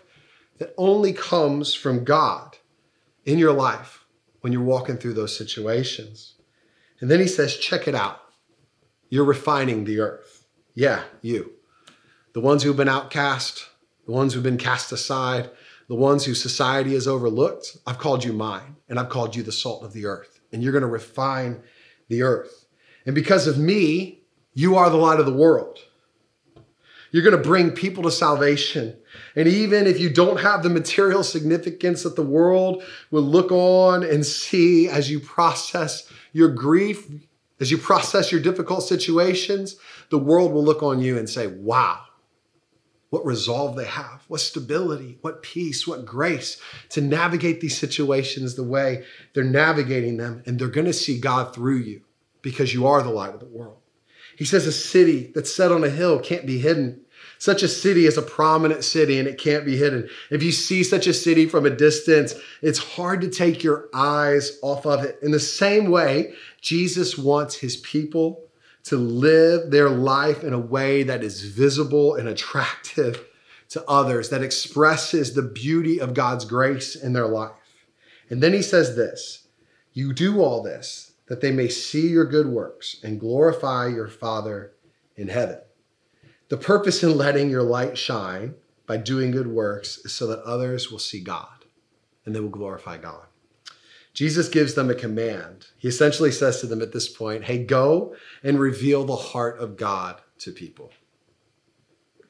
that 0.58 0.74
only 0.78 1.14
comes 1.14 1.74
from 1.74 2.04
God 2.04 2.58
in 3.26 3.40
your 3.40 3.54
life 3.54 4.06
when 4.42 4.52
you're 4.52 4.62
walking 4.62 4.98
through 4.98 5.14
those 5.14 5.36
situations. 5.36 6.36
And 7.00 7.10
then 7.10 7.20
he 7.20 7.28
says, 7.28 7.58
check 7.58 7.88
it 7.88 7.96
out. 7.96 8.22
You're 9.10 9.24
refining 9.24 9.86
the 9.86 10.00
earth. 10.00 10.46
Yeah, 10.74 11.04
you. 11.22 11.54
The 12.34 12.42
ones 12.42 12.64
who've 12.64 12.76
been 12.76 12.90
outcast, 12.90 13.68
the 14.06 14.12
ones 14.12 14.34
who've 14.34 14.44
been 14.44 14.58
cast 14.58 14.92
aside, 14.92 15.50
the 15.88 15.96
ones 15.96 16.26
whose 16.26 16.42
society 16.42 16.94
has 16.94 17.08
overlooked, 17.08 17.78
I've 17.86 18.00
called 18.00 18.24
you 18.24 18.34
mine, 18.34 18.78
and 18.90 19.00
I've 19.00 19.10
called 19.10 19.36
you 19.36 19.44
the 19.44 19.52
salt 19.52 19.84
of 19.84 19.94
the 19.94 20.06
earth 20.06 20.33
and 20.54 20.64
you're 20.64 20.72
going 20.72 20.84
to 20.84 20.88
refine 20.88 21.62
the 22.08 22.22
earth. 22.22 22.66
And 23.06 23.16
because 23.16 23.48
of 23.48 23.58
me, 23.58 24.22
you 24.54 24.76
are 24.78 24.90
the 24.90 24.98
light 24.98 25.20
of 25.20 25.26
the 25.26 25.34
world. 25.34 25.80
You're 27.12 27.24
going 27.24 27.38
to 27.38 27.50
bring 27.50 27.72
people 27.72 28.04
to 28.04 28.12
salvation. 28.12 28.96
And 29.36 29.48
even 29.48 29.86
if 29.86 30.00
you 30.00 30.10
don't 30.10 30.40
have 30.40 30.64
the 30.64 30.70
material 30.70 31.24
significance 31.24 32.04
that 32.04 32.16
the 32.16 32.24
world 32.24 32.84
will 33.12 33.22
look 33.22 33.52
on 33.52 34.04
and 34.04 34.26
see 34.26 34.88
as 34.88 35.12
you 35.12 35.20
process 35.20 36.12
your 36.32 36.50
grief, 36.50 37.08
as 37.60 37.70
you 37.70 37.78
process 37.78 38.32
your 38.32 38.42
difficult 38.42 38.84
situations, 38.84 39.76
the 40.10 40.18
world 40.18 40.54
will 40.54 40.64
look 40.64 40.82
on 40.82 41.02
you 41.02 41.18
and 41.18 41.30
say, 41.30 41.48
wow, 41.48 42.00
what 43.14 43.28
resolve 43.28 43.76
they 43.76 43.86
have, 43.86 44.24
what 44.28 44.42
stability, 44.42 45.20
what 45.22 45.44
peace, 45.44 45.86
what 45.86 46.04
grace 46.04 46.60
to 46.90 47.00
navigate 47.00 47.62
these 47.62 47.78
situations 47.78 48.56
the 48.56 48.64
way 48.64 49.04
they're 49.36 49.44
navigating 49.44 50.18
them. 50.18 50.42
And 50.48 50.58
they're 50.58 50.68
going 50.68 50.88
to 50.88 50.94
see 50.94 51.20
God 51.20 51.54
through 51.54 51.78
you 51.78 52.02
because 52.42 52.74
you 52.74 52.88
are 52.88 53.04
the 53.04 53.12
light 53.12 53.36
of 53.36 53.40
the 53.40 53.46
world. 53.46 53.78
He 54.36 54.46
says 54.46 54.66
a 54.66 54.72
city 54.72 55.32
that's 55.36 55.56
set 55.56 55.72
on 55.72 55.84
a 55.84 55.92
hill 55.92 56.20
can't 56.22 56.48
be 56.48 56.58
hidden. 56.58 57.02
Such 57.38 57.62
a 57.62 57.68
city 57.68 58.08
is 58.08 58.18
a 58.18 58.24
prominent 58.24 58.84
city 58.84 59.20
and 59.20 59.28
it 59.28 59.38
can't 59.38 59.64
be 59.64 59.78
hidden. 59.78 60.10
If 60.32 60.42
you 60.42 60.52
see 60.52 60.84
such 60.84 61.06
a 61.06 61.14
city 61.14 61.46
from 61.46 61.68
a 61.68 61.70
distance, 61.70 62.34
it's 62.64 62.80
hard 62.80 63.22
to 63.22 63.30
take 63.30 63.64
your 63.64 63.90
eyes 63.94 64.58
off 64.64 64.88
of 64.88 65.04
it. 65.04 65.20
In 65.22 65.30
the 65.30 65.40
same 65.40 65.92
way, 65.92 66.34
Jesus 66.62 67.16
wants 67.16 67.54
his 67.54 67.78
people 67.78 68.48
to 68.84 68.98
live 68.98 69.72
their 69.72 69.90
life 69.90 70.44
in 70.44 70.54
a 70.54 70.60
way 70.60 71.04
that 71.04 71.24
is 71.24 71.44
visible 71.44 72.16
and 72.16 72.28
attractive 72.28 73.26
to 73.70 73.84
others, 73.88 74.30
that 74.30 74.44
expresses 74.44 75.34
the 75.34 75.42
beauty 75.42 76.00
of 76.00 76.14
God's 76.14 76.46
grace 76.46 76.96
in 76.96 77.14
their 77.14 77.28
life. 77.28 77.52
And 78.30 78.42
then 78.42 78.54
he 78.54 78.62
says 78.62 78.96
this 78.96 79.48
You 79.94 80.14
do 80.14 80.42
all 80.42 80.62
this 80.62 81.14
that 81.28 81.42
they 81.42 81.52
may 81.52 81.70
see 81.70 82.08
your 82.08 82.26
good 82.26 82.48
works 82.48 82.98
and 83.04 83.20
glorify 83.20 83.88
your 83.88 84.08
Father 84.08 84.74
in 85.16 85.30
heaven. 85.30 85.60
The 86.50 86.58
purpose 86.58 87.02
in 87.02 87.18
letting 87.18 87.50
your 87.50 87.64
light 87.64 87.98
shine 87.98 88.56
by 88.86 88.98
doing 88.98 89.32
good 89.32 89.48
works 89.48 90.00
is 90.00 90.12
so 90.12 90.28
that 90.28 90.44
others 90.44 90.92
will 90.92 91.00
see 91.00 91.22
God 91.22 91.66
and 92.26 92.36
they 92.36 92.40
will 92.40 92.50
glorify 92.50 92.98
God. 92.98 93.26
Jesus 94.14 94.48
gives 94.48 94.76
them 94.76 94.90
a 94.90 94.96
command. 94.96 95.68
He 95.78 95.88
essentially 95.88 96.32
says 96.32 96.62
to 96.62 96.68
them 96.68 96.82
at 96.82 96.92
this 96.92 97.10
point, 97.10 97.46
Hey, 97.46 97.64
go 97.64 98.16
and 98.44 98.60
reveal 98.60 99.04
the 99.04 99.16
heart 99.16 99.60
of 99.60 99.76
God 99.76 100.22
to 100.40 100.52
people. 100.52 100.92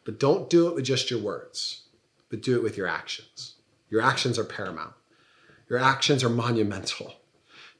But 0.06 0.19
don't 0.19 0.50
do 0.50 0.67
it 0.67 0.76
with 0.76 0.86
just 0.86 1.10
your 1.10 1.19
words, 1.19 1.84
but 2.30 2.41
do 2.41 2.56
it 2.56 2.63
with 2.63 2.78
your 2.78 2.88
actions. 2.88 3.56
Your 3.89 4.02
actions 4.02 4.39
are 4.39 4.43
paramount, 4.43 4.93
your 5.69 5.80
actions 5.80 6.24
are 6.24 6.30
monumental. 6.30 7.13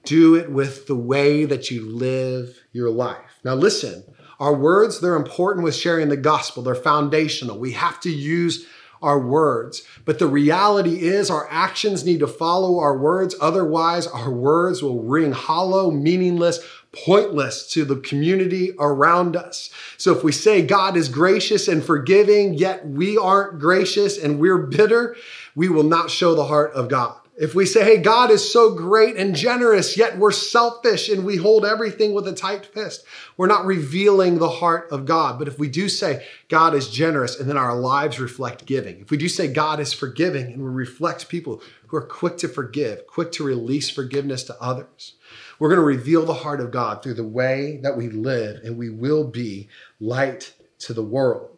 Do 0.06 0.36
it 0.36 0.52
with 0.52 0.88
the 0.88 0.98
way 0.98 1.46
that 1.46 1.72
you 1.72 1.86
live 1.86 2.60
your 2.74 2.90
life. 2.90 3.40
Now, 3.46 3.56
listen, 3.56 4.04
our 4.38 4.54
words, 4.54 5.00
they're 5.00 5.16
important 5.16 5.64
with 5.64 5.76
sharing 5.76 6.10
the 6.10 6.18
gospel, 6.18 6.62
they're 6.62 6.76
foundational. 6.76 7.58
We 7.58 7.72
have 7.72 8.02
to 8.02 8.10
use 8.10 8.68
our 9.04 9.20
words. 9.20 9.84
But 10.06 10.18
the 10.18 10.28
reality 10.28 11.02
is, 11.02 11.30
our 11.30 11.48
actions 11.52 12.06
need 12.06 12.20
to 12.22 12.28
follow 12.28 12.80
our 12.80 12.98
words. 12.98 13.36
Otherwise, 13.40 14.08
our 14.08 14.32
words 14.32 14.82
will 14.82 15.04
ring 15.04 15.32
hollow, 15.32 15.92
meaningless, 15.92 16.60
pointless 16.94 17.68
to 17.74 17.86
the 17.86 17.98
community 17.98 18.72
around 18.80 19.36
us. 19.36 19.70
So 19.98 20.16
if 20.16 20.24
we 20.24 20.32
say 20.32 20.62
God 20.62 20.96
is 20.96 21.10
gracious 21.10 21.68
and 21.68 21.84
forgiving, 21.84 22.54
yet 22.54 22.88
we 22.88 23.18
aren't 23.18 23.60
gracious 23.60 24.18
and 24.18 24.40
we're 24.40 24.60
bitter, 24.60 25.16
we 25.56 25.70
will 25.70 25.84
not 25.84 26.12
show 26.12 26.36
the 26.36 26.46
heart 26.46 26.72
of 26.74 26.90
God. 26.90 27.23
If 27.36 27.56
we 27.56 27.66
say, 27.66 27.84
hey, 27.84 27.98
God 27.98 28.30
is 28.30 28.52
so 28.52 28.76
great 28.76 29.16
and 29.16 29.36
generous, 29.36 29.98
yet 29.98 30.20
we're 30.20 30.32
selfish 30.32 31.10
and 31.10 31.26
we 31.26 31.38
hold 31.38 31.66
everything 31.66 32.14
with 32.14 32.28
a 32.28 32.34
tight 32.34 32.64
fist, 32.64 33.04
we're 33.38 33.48
not 33.48 33.66
revealing 33.66 34.38
the 34.38 34.50
heart 34.50 34.92
of 34.92 35.06
God. 35.06 35.40
But 35.40 35.48
if 35.48 35.58
we 35.58 35.68
do 35.68 35.90
say 35.90 36.28
God 36.48 36.76
is 36.76 36.92
generous 36.92 37.40
and 37.40 37.50
then 37.50 37.58
our 37.58 37.76
lives 37.76 38.20
reflect 38.20 38.68
giving, 38.68 39.00
if 39.00 39.10
we 39.10 39.18
do 39.18 39.28
say 39.28 39.52
God 39.52 39.80
is 39.80 39.94
forgiving 39.94 40.54
and 40.54 40.62
we 40.62 40.70
reflect 40.70 41.28
people 41.28 41.64
who 41.88 41.98
are 41.98 42.06
quick 42.06 42.38
to 42.38 42.48
forgive, 42.48 43.08
quick 43.08 43.32
to 43.34 43.44
release 43.44 43.90
forgiveness 43.90 44.44
to 44.44 44.62
others, 44.62 45.16
we're 45.58 45.70
going 45.70 45.82
to 45.82 45.86
reveal 45.86 46.26
the 46.26 46.34
heart 46.36 46.62
of 46.62 46.70
God 46.70 47.02
through 47.02 47.16
the 47.16 47.24
way 47.24 47.80
that 47.82 47.98
we 47.98 48.10
live 48.10 48.64
and 48.64 48.78
we 48.78 48.92
will 48.92 49.24
be 49.24 49.70
light 50.00 50.54
to 50.80 50.94
the 50.94 51.04
world. 51.04 51.53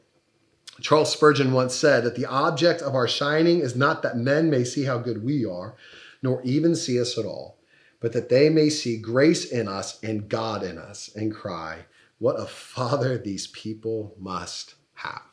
Charles 0.81 1.11
Spurgeon 1.11 1.53
once 1.53 1.73
said 1.73 2.03
that 2.03 2.15
the 2.15 2.25
object 2.25 2.81
of 2.81 2.95
our 2.95 3.07
shining 3.07 3.59
is 3.59 3.75
not 3.75 4.01
that 4.01 4.17
men 4.17 4.49
may 4.49 4.63
see 4.63 4.83
how 4.83 4.97
good 4.97 5.23
we 5.23 5.45
are, 5.45 5.75
nor 6.21 6.41
even 6.43 6.75
see 6.75 6.99
us 6.99 7.17
at 7.17 7.25
all, 7.25 7.57
but 8.01 8.11
that 8.11 8.29
they 8.29 8.49
may 8.49 8.69
see 8.69 8.97
grace 8.97 9.45
in 9.45 9.67
us 9.67 10.01
and 10.03 10.27
God 10.27 10.63
in 10.63 10.77
us 10.77 11.09
and 11.15 11.33
cry, 11.33 11.85
What 12.19 12.39
a 12.39 12.45
Father 12.45 13.17
these 13.17 13.47
people 13.47 14.15
must 14.19 14.75
have. 14.95 15.23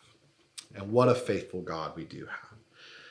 And 0.75 0.93
what 0.93 1.09
a 1.09 1.15
faithful 1.15 1.61
God 1.61 1.97
we 1.97 2.05
do 2.05 2.27
have. 2.27 2.59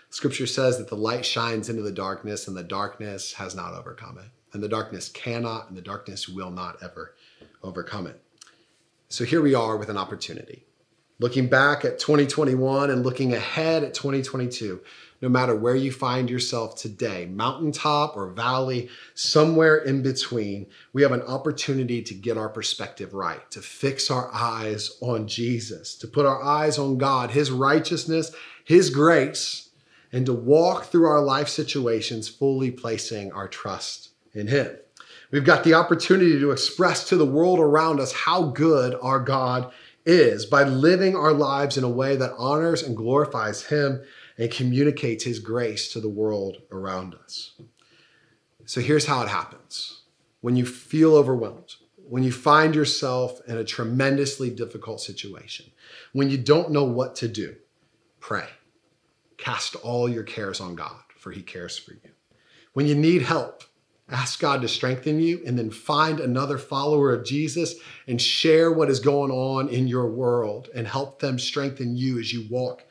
Scripture 0.10 0.48
says 0.48 0.78
that 0.78 0.88
the 0.88 0.96
light 0.96 1.26
shines 1.26 1.70
into 1.70 1.82
the 1.82 1.92
darkness, 1.92 2.48
and 2.48 2.56
the 2.56 2.64
darkness 2.64 3.34
has 3.34 3.56
not 3.56 3.74
overcome 3.74 4.18
it. 4.18 4.30
And 4.54 4.64
the 4.64 4.70
darkness 4.70 5.10
cannot, 5.10 5.68
and 5.68 5.78
the 5.78 5.82
darkness 5.82 6.28
will 6.28 6.52
not 6.52 6.82
ever 6.82 7.16
overcome 7.62 8.08
it. 8.08 8.22
So 9.10 9.26
here 9.26 9.42
we 9.42 9.54
are 9.54 9.78
with 9.78 9.90
an 9.90 9.98
opportunity 9.98 10.66
looking 11.22 11.48
back 11.48 11.86
at 11.86 12.00
2021 12.00 12.90
and 12.90 13.06
looking 13.06 13.32
ahead 13.32 13.84
at 13.84 13.94
2022, 13.94 14.82
no 15.22 15.30
matter 15.30 15.56
where 15.56 15.76
you 15.76 15.92
find 15.92 16.32
yourself 16.32 16.76
today, 16.76 17.28
mountaintop 17.28 18.18
or 18.18 18.32
valley, 18.32 18.90
somewhere 19.14 19.78
in 19.78 20.02
between, 20.02 20.66
we 20.94 21.04
have 21.04 21.12
an 21.12 21.22
opportunity 21.22 22.02
to 22.02 22.16
get 22.16 22.40
our 22.40 22.50
perspective 22.50 23.14
right, 23.14 23.50
to 23.52 23.62
fix 23.62 24.10
our 24.10 24.34
eyes 24.34 24.98
on 25.00 25.28
Jesus, 25.28 25.94
to 25.94 26.08
put 26.08 26.26
our 26.26 26.42
eyes 26.42 26.80
on 26.80 26.98
God, 26.98 27.30
His 27.30 27.52
righteousness, 27.52 28.34
His 28.66 28.90
grace, 28.90 29.70
and 30.12 30.26
to 30.26 30.34
walk 30.34 30.86
through 30.86 31.06
our 31.06 31.22
life 31.22 31.50
situations 31.50 32.30
fully 32.30 32.72
placing 32.72 33.32
our 33.32 33.48
trust 33.48 34.10
in 34.34 34.48
Him. 34.48 34.76
We've 35.30 35.46
got 35.46 35.64
the 35.64 35.76
opportunity 35.76 36.40
to 36.40 36.52
express 36.52 37.08
to 37.10 37.16
the 37.16 37.26
world 37.28 37.60
around 37.60 38.00
us 38.00 38.12
how 38.12 38.48
good 38.48 38.98
our 39.02 39.20
God 39.20 39.72
is 40.06 40.46
by 40.46 40.64
living 40.64 41.16
our 41.16 41.34
lives 41.34 41.78
in 41.78 41.84
a 41.84 41.90
way 41.90 42.16
that 42.16 42.34
honors 42.38 42.84
and 42.84 42.98
glorifies 42.98 43.66
Him 43.66 44.02
and 44.38 44.52
communicates 44.52 45.24
His 45.24 45.40
grace 45.40 45.92
to 45.94 46.00
the 46.00 46.10
world 46.10 46.58
around 46.72 47.16
us. 47.16 47.54
So 48.66 48.82
here's 48.82 49.06
how 49.06 49.22
it 49.22 49.30
happens 49.30 50.02
when 50.42 50.56
you 50.56 50.66
feel 50.66 51.16
overwhelmed, 51.16 51.76
when 52.10 52.24
you 52.24 52.32
find 52.32 52.74
yourself 52.74 53.40
in 53.48 53.58
a 53.58 53.64
tremendously 53.64 54.50
difficult 54.50 55.02
situation, 55.02 55.72
when 56.14 56.30
you 56.30 56.38
don't 56.38 56.72
know 56.72 56.84
what 56.84 57.16
to 57.18 57.28
do, 57.28 57.56
pray. 58.20 58.48
Cast 59.38 59.76
all 59.78 60.08
your 60.10 60.24
cares 60.24 60.60
on 60.60 60.76
God, 60.76 61.02
for 61.18 61.32
He 61.32 61.42
cares 61.42 61.78
for 61.78 61.94
you. 61.94 62.12
When 62.74 62.88
you 62.88 62.96
need 62.96 63.24
help, 63.24 63.64
Ask 64.12 64.42
God 64.42 64.62
to 64.62 64.68
strengthen 64.68 65.22
you 65.22 65.42
and 65.46 65.58
then 65.58 65.72
find 65.72 66.20
another 66.20 66.58
follower 66.58 67.14
of 67.14 67.26
Jesus 67.26 67.76
and 68.08 68.22
share 68.22 68.72
what 68.72 68.90
is 68.90 69.00
going 69.00 69.32
on 69.32 69.70
in 69.70 69.88
your 69.88 70.08
world 70.08 70.70
and 70.76 70.86
help 70.86 71.20
them 71.20 71.40
strengthen 71.40 71.96
you 71.96 72.20
as 72.20 72.34
you 72.34 72.46
walk 72.50 72.84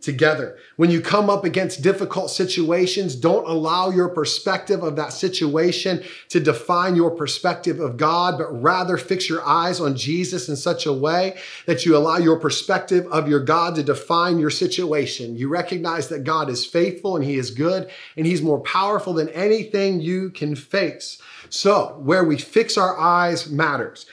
together. 0.00 0.56
When 0.76 0.90
you 0.90 1.00
come 1.00 1.28
up 1.28 1.44
against 1.44 1.82
difficult 1.82 2.30
situations, 2.30 3.16
don't 3.16 3.48
allow 3.48 3.90
your 3.90 4.08
perspective 4.08 4.82
of 4.84 4.94
that 4.94 5.12
situation 5.12 6.04
to 6.28 6.38
define 6.38 6.94
your 6.94 7.10
perspective 7.10 7.80
of 7.80 7.96
God, 7.96 8.38
but 8.38 8.62
rather 8.62 8.96
fix 8.96 9.28
your 9.28 9.44
eyes 9.44 9.80
on 9.80 9.96
Jesus 9.96 10.48
in 10.48 10.54
such 10.54 10.86
a 10.86 10.92
way 10.92 11.38
that 11.66 11.84
you 11.84 11.96
allow 11.96 12.16
your 12.16 12.38
perspective 12.38 13.06
of 13.08 13.28
your 13.28 13.40
God 13.40 13.74
to 13.74 13.82
define 13.82 14.38
your 14.38 14.50
situation. 14.50 15.36
You 15.36 15.48
recognize 15.48 16.08
that 16.08 16.22
God 16.22 16.48
is 16.48 16.64
faithful 16.64 17.16
and 17.16 17.24
He 17.24 17.34
is 17.34 17.50
good 17.50 17.90
and 18.16 18.24
He's 18.24 18.42
more 18.42 18.60
powerful 18.60 19.14
than 19.14 19.28
anything 19.30 20.00
you 20.00 20.30
can 20.30 20.54
face. 20.54 21.20
So, 21.50 21.98
where 22.00 22.24
we 22.24 22.36
fix 22.36 22.76
our 22.76 22.98
eyes 22.98 23.48
matters. 23.48 24.06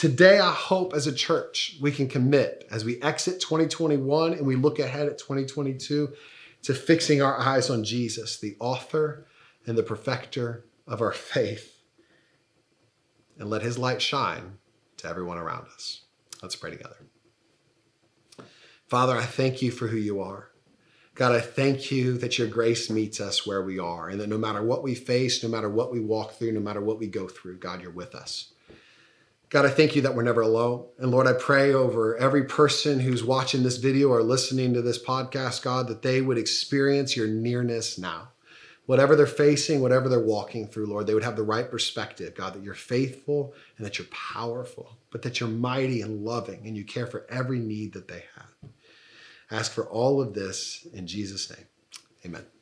Today, 0.00 0.38
I 0.38 0.50
hope 0.50 0.94
as 0.94 1.06
a 1.06 1.12
church 1.12 1.76
we 1.78 1.92
can 1.92 2.08
commit 2.08 2.66
as 2.70 2.86
we 2.86 3.02
exit 3.02 3.38
2021 3.38 4.32
and 4.32 4.46
we 4.46 4.56
look 4.56 4.78
ahead 4.78 5.06
at 5.06 5.18
2022 5.18 6.14
to 6.62 6.74
fixing 6.74 7.20
our 7.20 7.38
eyes 7.38 7.68
on 7.68 7.84
Jesus, 7.84 8.38
the 8.38 8.56
author 8.60 9.26
and 9.66 9.76
the 9.76 9.82
perfecter 9.82 10.64
of 10.86 11.02
our 11.02 11.12
faith, 11.36 11.82
and 13.38 13.50
let 13.50 13.60
his 13.60 13.76
light 13.76 14.00
shine 14.00 14.56
to 14.96 15.06
everyone 15.06 15.36
around 15.36 15.66
us. 15.66 16.00
Let's 16.42 16.56
pray 16.56 16.70
together. 16.70 16.96
Father, 18.86 19.18
I 19.18 19.26
thank 19.26 19.60
you 19.60 19.70
for 19.70 19.88
who 19.88 19.98
you 19.98 20.22
are. 20.22 20.48
God, 21.14 21.32
I 21.32 21.40
thank 21.40 21.90
you 21.90 22.16
that 22.16 22.38
your 22.38 22.48
grace 22.48 22.88
meets 22.88 23.20
us 23.20 23.46
where 23.46 23.62
we 23.62 23.78
are, 23.78 24.08
and 24.08 24.18
that 24.18 24.30
no 24.30 24.38
matter 24.38 24.62
what 24.62 24.82
we 24.82 24.94
face, 24.94 25.42
no 25.42 25.50
matter 25.50 25.68
what 25.68 25.92
we 25.92 26.00
walk 26.00 26.32
through, 26.32 26.52
no 26.52 26.60
matter 26.60 26.80
what 26.80 26.98
we 26.98 27.06
go 27.06 27.28
through, 27.28 27.58
God, 27.58 27.82
you're 27.82 27.90
with 27.90 28.14
us. 28.14 28.54
God, 29.50 29.66
I 29.66 29.68
thank 29.68 29.96
you 29.96 30.02
that 30.02 30.14
we're 30.14 30.22
never 30.22 30.42
alone. 30.42 30.86
And 30.98 31.10
Lord, 31.10 31.26
I 31.26 31.32
pray 31.32 31.72
over 31.72 32.16
every 32.16 32.44
person 32.44 33.00
who's 33.00 33.24
watching 33.24 33.64
this 33.64 33.78
video 33.78 34.08
or 34.08 34.22
listening 34.22 34.72
to 34.74 34.82
this 34.82 35.02
podcast, 35.02 35.62
God, 35.62 35.88
that 35.88 36.02
they 36.02 36.22
would 36.22 36.38
experience 36.38 37.16
your 37.16 37.26
nearness 37.26 37.98
now. 37.98 38.28
Whatever 38.86 39.16
they're 39.16 39.26
facing, 39.26 39.80
whatever 39.80 40.08
they're 40.08 40.20
walking 40.20 40.68
through, 40.68 40.86
Lord, 40.86 41.08
they 41.08 41.14
would 41.14 41.24
have 41.24 41.34
the 41.34 41.42
right 41.42 41.68
perspective, 41.68 42.36
God, 42.36 42.54
that 42.54 42.62
you're 42.62 42.74
faithful 42.74 43.52
and 43.76 43.84
that 43.84 43.98
you're 43.98 44.06
powerful, 44.12 44.96
but 45.10 45.22
that 45.22 45.40
you're 45.40 45.48
mighty 45.48 46.00
and 46.00 46.24
loving 46.24 46.62
and 46.64 46.76
you 46.76 46.84
care 46.84 47.06
for 47.08 47.26
every 47.28 47.58
need 47.58 47.92
that 47.94 48.06
they 48.06 48.24
have. 48.36 48.70
Ask 49.50 49.72
for 49.72 49.88
all 49.88 50.22
of 50.22 50.32
this 50.32 50.86
in 50.92 51.08
Jesus' 51.08 51.50
name. 51.50 51.66
Amen. 52.24 52.59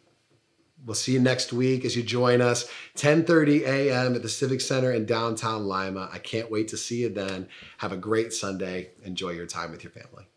We'll 0.85 0.95
see 0.95 1.13
you 1.13 1.21
next 1.21 1.53
week 1.53 1.85
as 1.85 1.97
you 1.97 2.03
join 2.03 2.41
us 2.41 2.71
10:30 2.97 3.63
a.m. 3.67 4.15
at 4.15 4.23
the 4.23 4.29
Civic 4.29 4.61
Center 4.61 4.93
in 4.93 5.07
downtown 5.07 5.67
Lima. 5.67 6.09
I 6.13 6.19
can't 6.19 6.51
wait 6.51 6.69
to 6.69 6.77
see 6.77 7.03
you 7.03 7.09
then. 7.09 7.49
Have 7.79 7.93
a 7.93 7.97
great 7.97 8.33
Sunday. 8.33 8.93
Enjoy 9.03 9.31
your 9.31 9.47
time 9.47 9.71
with 9.71 9.83
your 9.83 9.91
family. 9.91 10.28